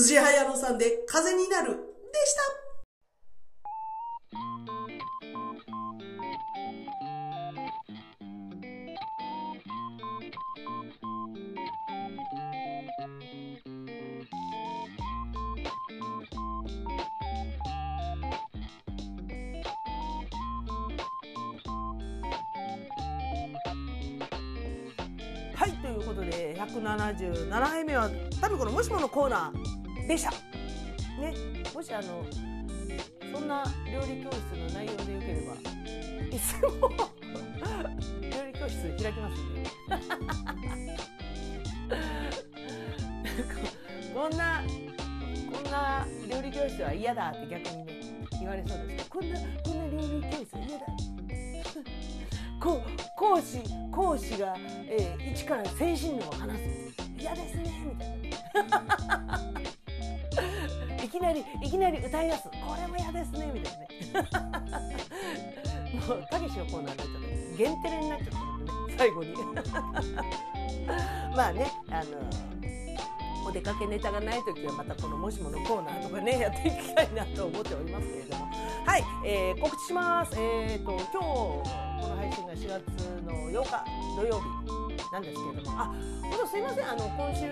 [0.00, 1.76] 辻早野さんで風になる
[30.10, 30.32] でした。
[31.20, 31.32] ね
[31.72, 32.26] もしあの
[33.32, 35.58] そんな料理教室の内容でよければい
[36.40, 36.68] つも
[38.20, 39.62] 料理教室開きますんで。
[44.12, 44.64] こんな
[45.52, 48.00] こんな料理教室は嫌だって逆にね
[48.40, 50.86] 言われそうですけどこんなこんな料理教室は嫌だ。
[52.60, 52.82] こ
[53.16, 54.56] 講師講師が、
[54.88, 56.64] えー、一から精神論を話す。
[57.16, 58.16] 嫌ですねみたいな。
[61.20, 62.44] きなりいきなり歌い出す。
[62.44, 62.50] こ
[62.80, 63.80] れも嫌ですねみたいな
[64.60, 64.70] ね。
[66.08, 67.10] もうたけしのコーナーになっちゃって
[67.58, 69.34] 限定になっちゃったのでね最後に。
[71.36, 72.12] まあねあの
[73.46, 78.46] お出かけネタがない時はまたこのもしものコーナーとかねやっていきたいなと思っておりますけれども。
[78.86, 80.32] はい、えー、告知します。
[80.38, 81.62] えっ、ー、と今日こ
[82.08, 82.80] の配信が4月
[83.26, 83.84] の8日
[84.16, 84.46] 土曜日
[85.12, 85.80] なんですけれども。
[85.80, 85.92] あ
[86.22, 87.42] 本当すいませんあの今週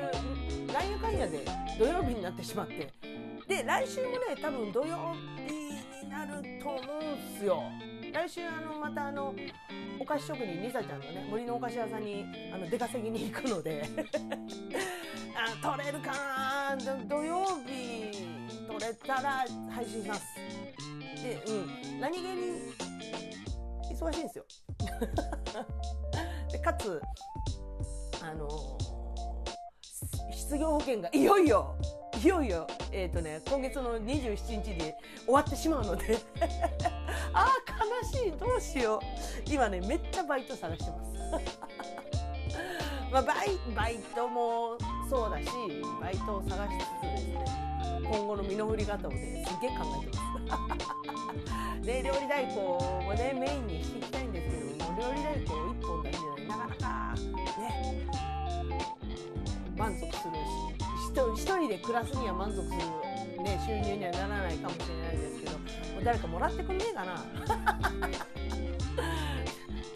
[0.73, 1.45] なんやかんやで
[1.79, 3.08] 土曜日になってしまって。
[3.49, 7.63] で来週もね多分土曜日になると思うんすよ。
[8.13, 9.35] 来週あのまたあの
[9.99, 13.83] お菓子職人りさちゃんのね森のお菓子屋さんにあの出稼ぎに行くので。
[15.39, 16.77] あ取れるかな
[17.07, 18.11] 土曜日
[18.67, 20.35] 取れたら配信します。
[21.23, 21.53] で、う
[21.97, 22.73] ん、何気に
[23.95, 24.45] 忙しいんですよ。
[26.51, 27.01] でかつ
[28.21, 28.89] あのー
[30.49, 31.77] 失業保険がいよいよ
[32.21, 36.19] いよいよ、えーとね、今月の27日で終わってしまうので。
[37.33, 38.33] あー悲しい。
[38.33, 39.01] どうしよう。
[39.49, 41.59] 今ねめっちゃバイト探してます。
[43.13, 44.77] まあバイバイトも
[45.09, 45.47] そうだし
[46.01, 47.45] バイトを探しつつですね
[48.03, 51.87] 今後の身の振り方をねすげえ考えてます。
[51.87, 55.98] で 料理代行もねメインにしていきたいんですけども料理代行1本
[61.57, 62.77] 人で暮らすには満足する、
[63.43, 65.59] ね、収入にはならないかもしれないですけども
[66.01, 67.25] う誰かもらってくんねえかな。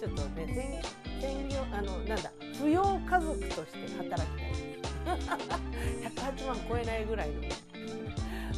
[0.00, 0.82] ちょっとね
[1.20, 4.52] 専業あのなんだ扶養家族として働きたい。
[4.52, 4.72] です
[5.02, 7.42] 108万超えないぐらいの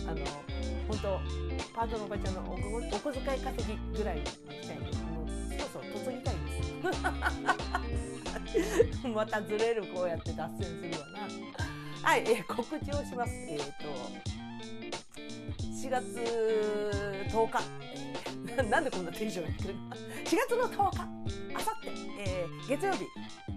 [0.07, 0.25] あの
[0.89, 1.21] 本当
[1.75, 4.39] パートのおばちゃんのお小お小遣い稼ぎぐらいにし
[4.69, 4.79] たい。
[4.79, 5.29] ですもう
[5.71, 6.53] そろそろ嫁ぎたいで
[8.65, 9.09] す。
[9.15, 11.64] またずれるこうやって脱線するわな。
[12.05, 13.33] はい、えー告知をします。
[13.49, 13.65] えっ、と
[15.73, 16.05] 4月
[17.31, 17.59] 10日、
[18.49, 19.91] えー なんでこんなテンションが低いの？
[20.25, 21.89] 4月の10日あさって、
[22.21, 23.05] えー月曜日、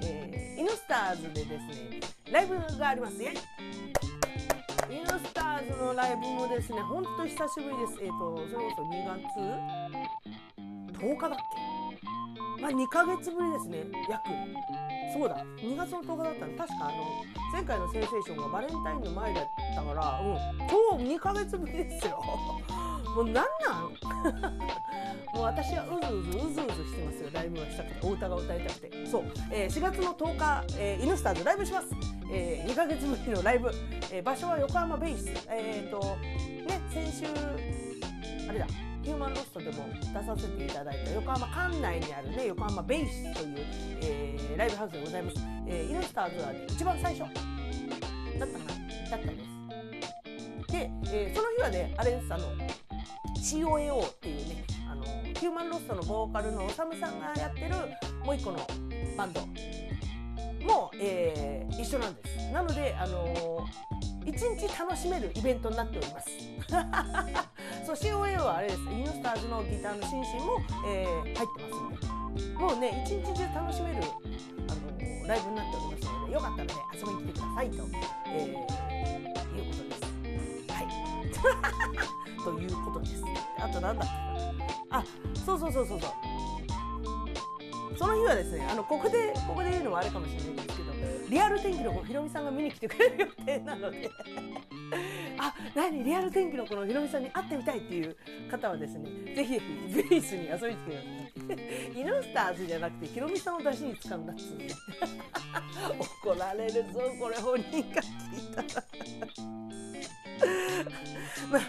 [0.03, 1.99] えーイヌスターズでですね
[2.31, 3.21] ライブがあります。
[3.21, 3.29] イイ。
[3.29, 3.31] イ
[5.01, 7.99] ヌスターズのライブもですねほんと久しぶりです。
[8.01, 11.37] えっ、とそれこそ2月10日だっ
[12.55, 12.61] け？
[12.61, 14.23] まあ2ヶ月ぶりですね約。
[15.13, 15.37] そうだ。
[15.57, 16.57] 2月の10日だったの。
[16.57, 19.45] 確かあの前回のセンセーションがバレンタインの前だっ
[19.75, 22.21] たからうん今日2ヶ月ぶりですよ。
[23.15, 24.53] もうなんなん？
[25.33, 27.29] もう私はうずうずうずうずしてますよ。
[27.33, 28.07] ライブがしたくて。
[28.07, 29.05] お歌が歌いたくて。
[29.07, 31.87] そう、えー4月の10日、えー、イヌスターズライブします、
[32.31, 33.71] え2ヶ月ぶりのライブ、
[34.11, 35.31] えー場所は横浜ベイス。
[35.49, 37.25] えっ、とね先週
[38.49, 38.67] あれだ。
[39.07, 41.11] ヒューマンロストでも出させていただいた。
[41.11, 43.55] 横浜管内にあるね横浜ベイスという、
[44.01, 45.37] えーライブハウスでございます、
[45.67, 48.65] えーイヌスターズは、ね、一番最初だったかな
[49.09, 49.43] だったんで
[50.67, 50.71] す。
[50.73, 52.45] で、えーその日はねあれですあの
[53.37, 57.75] COAO っていうねあのヒューマンロストのボーカルのおさむさんがやってる
[58.25, 58.59] もう一個の
[59.15, 59.39] バンド。
[60.65, 62.51] も、えー一緒なんです。
[62.51, 63.65] なのであの
[64.25, 66.27] 一日楽しめるイベントになっております。
[67.87, 68.81] そう COA はあれです。
[68.91, 72.59] インスターズのギターのシンシンも、えー入ってますんで。
[72.59, 74.03] もうね一日中楽しめる
[74.67, 77.83] あのライブになっておりますのでよかったらね遊びに来てくださいと、
[78.27, 78.67] えーいうこ
[79.71, 80.03] とです。
[80.73, 80.87] はい。
[82.43, 83.23] ということです。
[83.57, 84.13] あとなんだっけ
[84.89, 85.03] あ
[85.45, 86.11] そうそうそうそうそう。
[87.97, 90.86] その日はですねあのここでここで言うのもあれかもしれないんですけど
[91.29, 94.09] リアル天気の子ひろみさんが見に来てくれる予定なので。
[95.39, 96.03] あ何？
[96.03, 98.15] リアル天気の子のひろみさんに会ってみたいっていう
[98.49, 101.91] 方はですねぜひぜひベースに遊びに来てください。
[101.99, 104.67] イヌスターズじゃなくてひろみさんを出しに使うんだっつうね。
[106.23, 108.83] 怒られるぞこれ本人が聞いたら。
[111.51, 111.61] まあ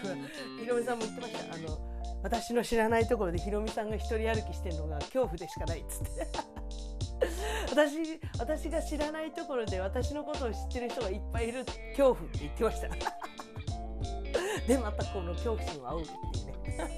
[0.59, 1.53] ひろみさんも言ってました。
[1.53, 1.89] あの
[2.23, 6.09] 私の知らないところでひろみさんが一人歩きしてるのが恐怖でしかないっつって。
[7.69, 12.87] 私私が知らないところで私のことを知ってる人がいっぱいいる恐怖って言ってました。
[14.67, 16.97] でまたこの恐怖心を煽るっていうね。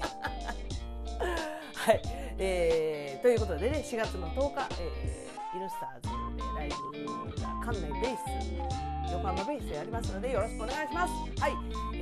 [1.74, 2.02] はい、
[2.38, 6.08] えーということでね4月の10日、えーイルスターズ
[6.38, 7.04] でライブ
[7.42, 11.12] が館内ベース横浜ベースでやりますのでよろしくお願いします。
[11.42, 11.52] はい、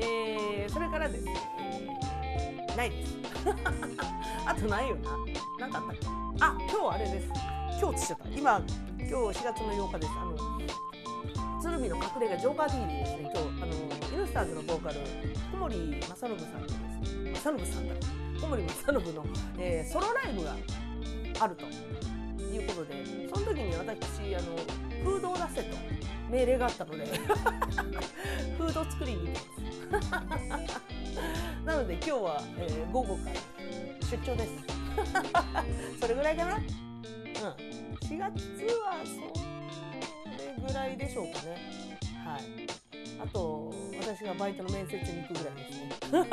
[0.01, 1.25] えーそれからです。
[1.25, 3.17] ね、えーないです。
[4.47, 5.11] あとないよな。
[5.59, 6.07] なんかあったっけ？
[6.41, 7.29] あ今日はあれです。
[7.81, 8.63] 今日つっちゃった今
[8.99, 10.13] 今日4月の8日です。
[10.17, 15.01] あの鶴見の隠れ家ジョーカー D でですね今日あのイルスターズのボーカル
[15.51, 16.39] 小森正信さんで
[17.37, 17.95] す正信さんだ
[18.41, 19.25] 小森正信の、
[19.59, 20.57] えーソロライブが
[21.41, 24.57] あるということでその時に私あの
[25.05, 25.77] フードを出せと
[26.31, 27.07] 命令があったので
[28.59, 29.29] フード作りに。
[29.29, 29.41] 行って
[29.91, 30.61] ます
[31.65, 33.37] なので今日は、えー午後から
[34.11, 34.53] 出張です。
[36.01, 36.59] それぐらいかな？
[37.37, 38.09] うん。
[38.09, 38.33] 4月
[38.75, 39.21] はそ
[40.39, 41.57] れぐらいでしょうかね。
[42.25, 42.41] はい。
[43.23, 46.27] あと私がバイトの面接に行くぐらいですね。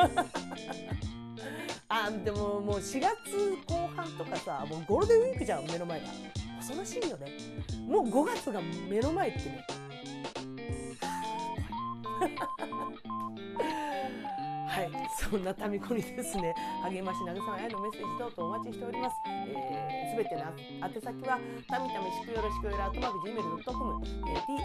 [1.89, 6.08] あでももう4月後半とかさもうゴールデンウィークじゃん目の前が。
[6.58, 7.32] 恐ろしいよね。
[7.88, 9.66] もう5月が目の前ってね。
[14.68, 19.15] はい、そんなタミコにですね、励まし、慰め、愛のメッセージ等々お待ちしております。
[19.15, 20.41] す、え、べ、ての
[20.84, 24.03] 宛先は、たみたみしくよろしくよろ、アットマーク Gmail.com、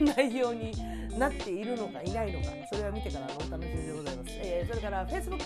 [0.16, 0.72] 内容に
[1.18, 4.30] なっているのかいないのか、それは見てからのお楽しみでございます。
[4.40, 5.38] えー、それから Facebook、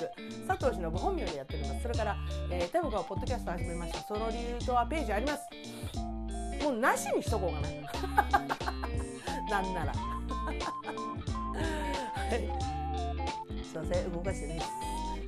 [0.47, 1.83] 佐藤氏の本名でやっております。
[1.83, 2.17] それから、
[2.51, 4.01] えー、タミコはポッドキャスト始めました。
[4.01, 5.49] その理由とはページあります。
[6.65, 7.69] もうなしにしとこうかな。
[9.63, 9.93] なんなら。
[9.95, 9.99] は
[12.31, 12.73] い。
[13.65, 14.67] すいません、動かしてです。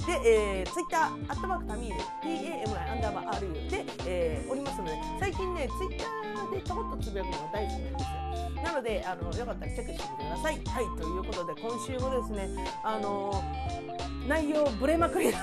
[0.06, 0.20] で、
[0.60, 1.02] えー、ツイッター、
[1.32, 8.08] アットマークタミール、TAMI アンダーバー RU で、えー、おりますので、最近ね、ツイッターでちょこっとつぶやくのが大好きなんですよ。
[8.62, 10.54] なので、あの、よかったらチェックしてみてください。
[10.54, 10.64] はい、
[11.00, 12.48] ということで、今週もですね、
[12.82, 13.42] あの
[14.28, 15.36] 内容ぶれまくりの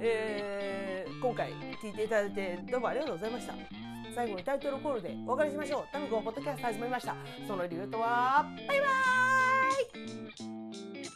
[0.00, 3.54] えー、今回聞いていただいてどうもありがとうございました。
[4.14, 5.84] 最後にタイトルコールでお別れしましょう。
[5.92, 7.16] タミコポッドキャスト始まりました。
[7.46, 8.90] その理由とは、バイバー
[11.08, 11.12] イ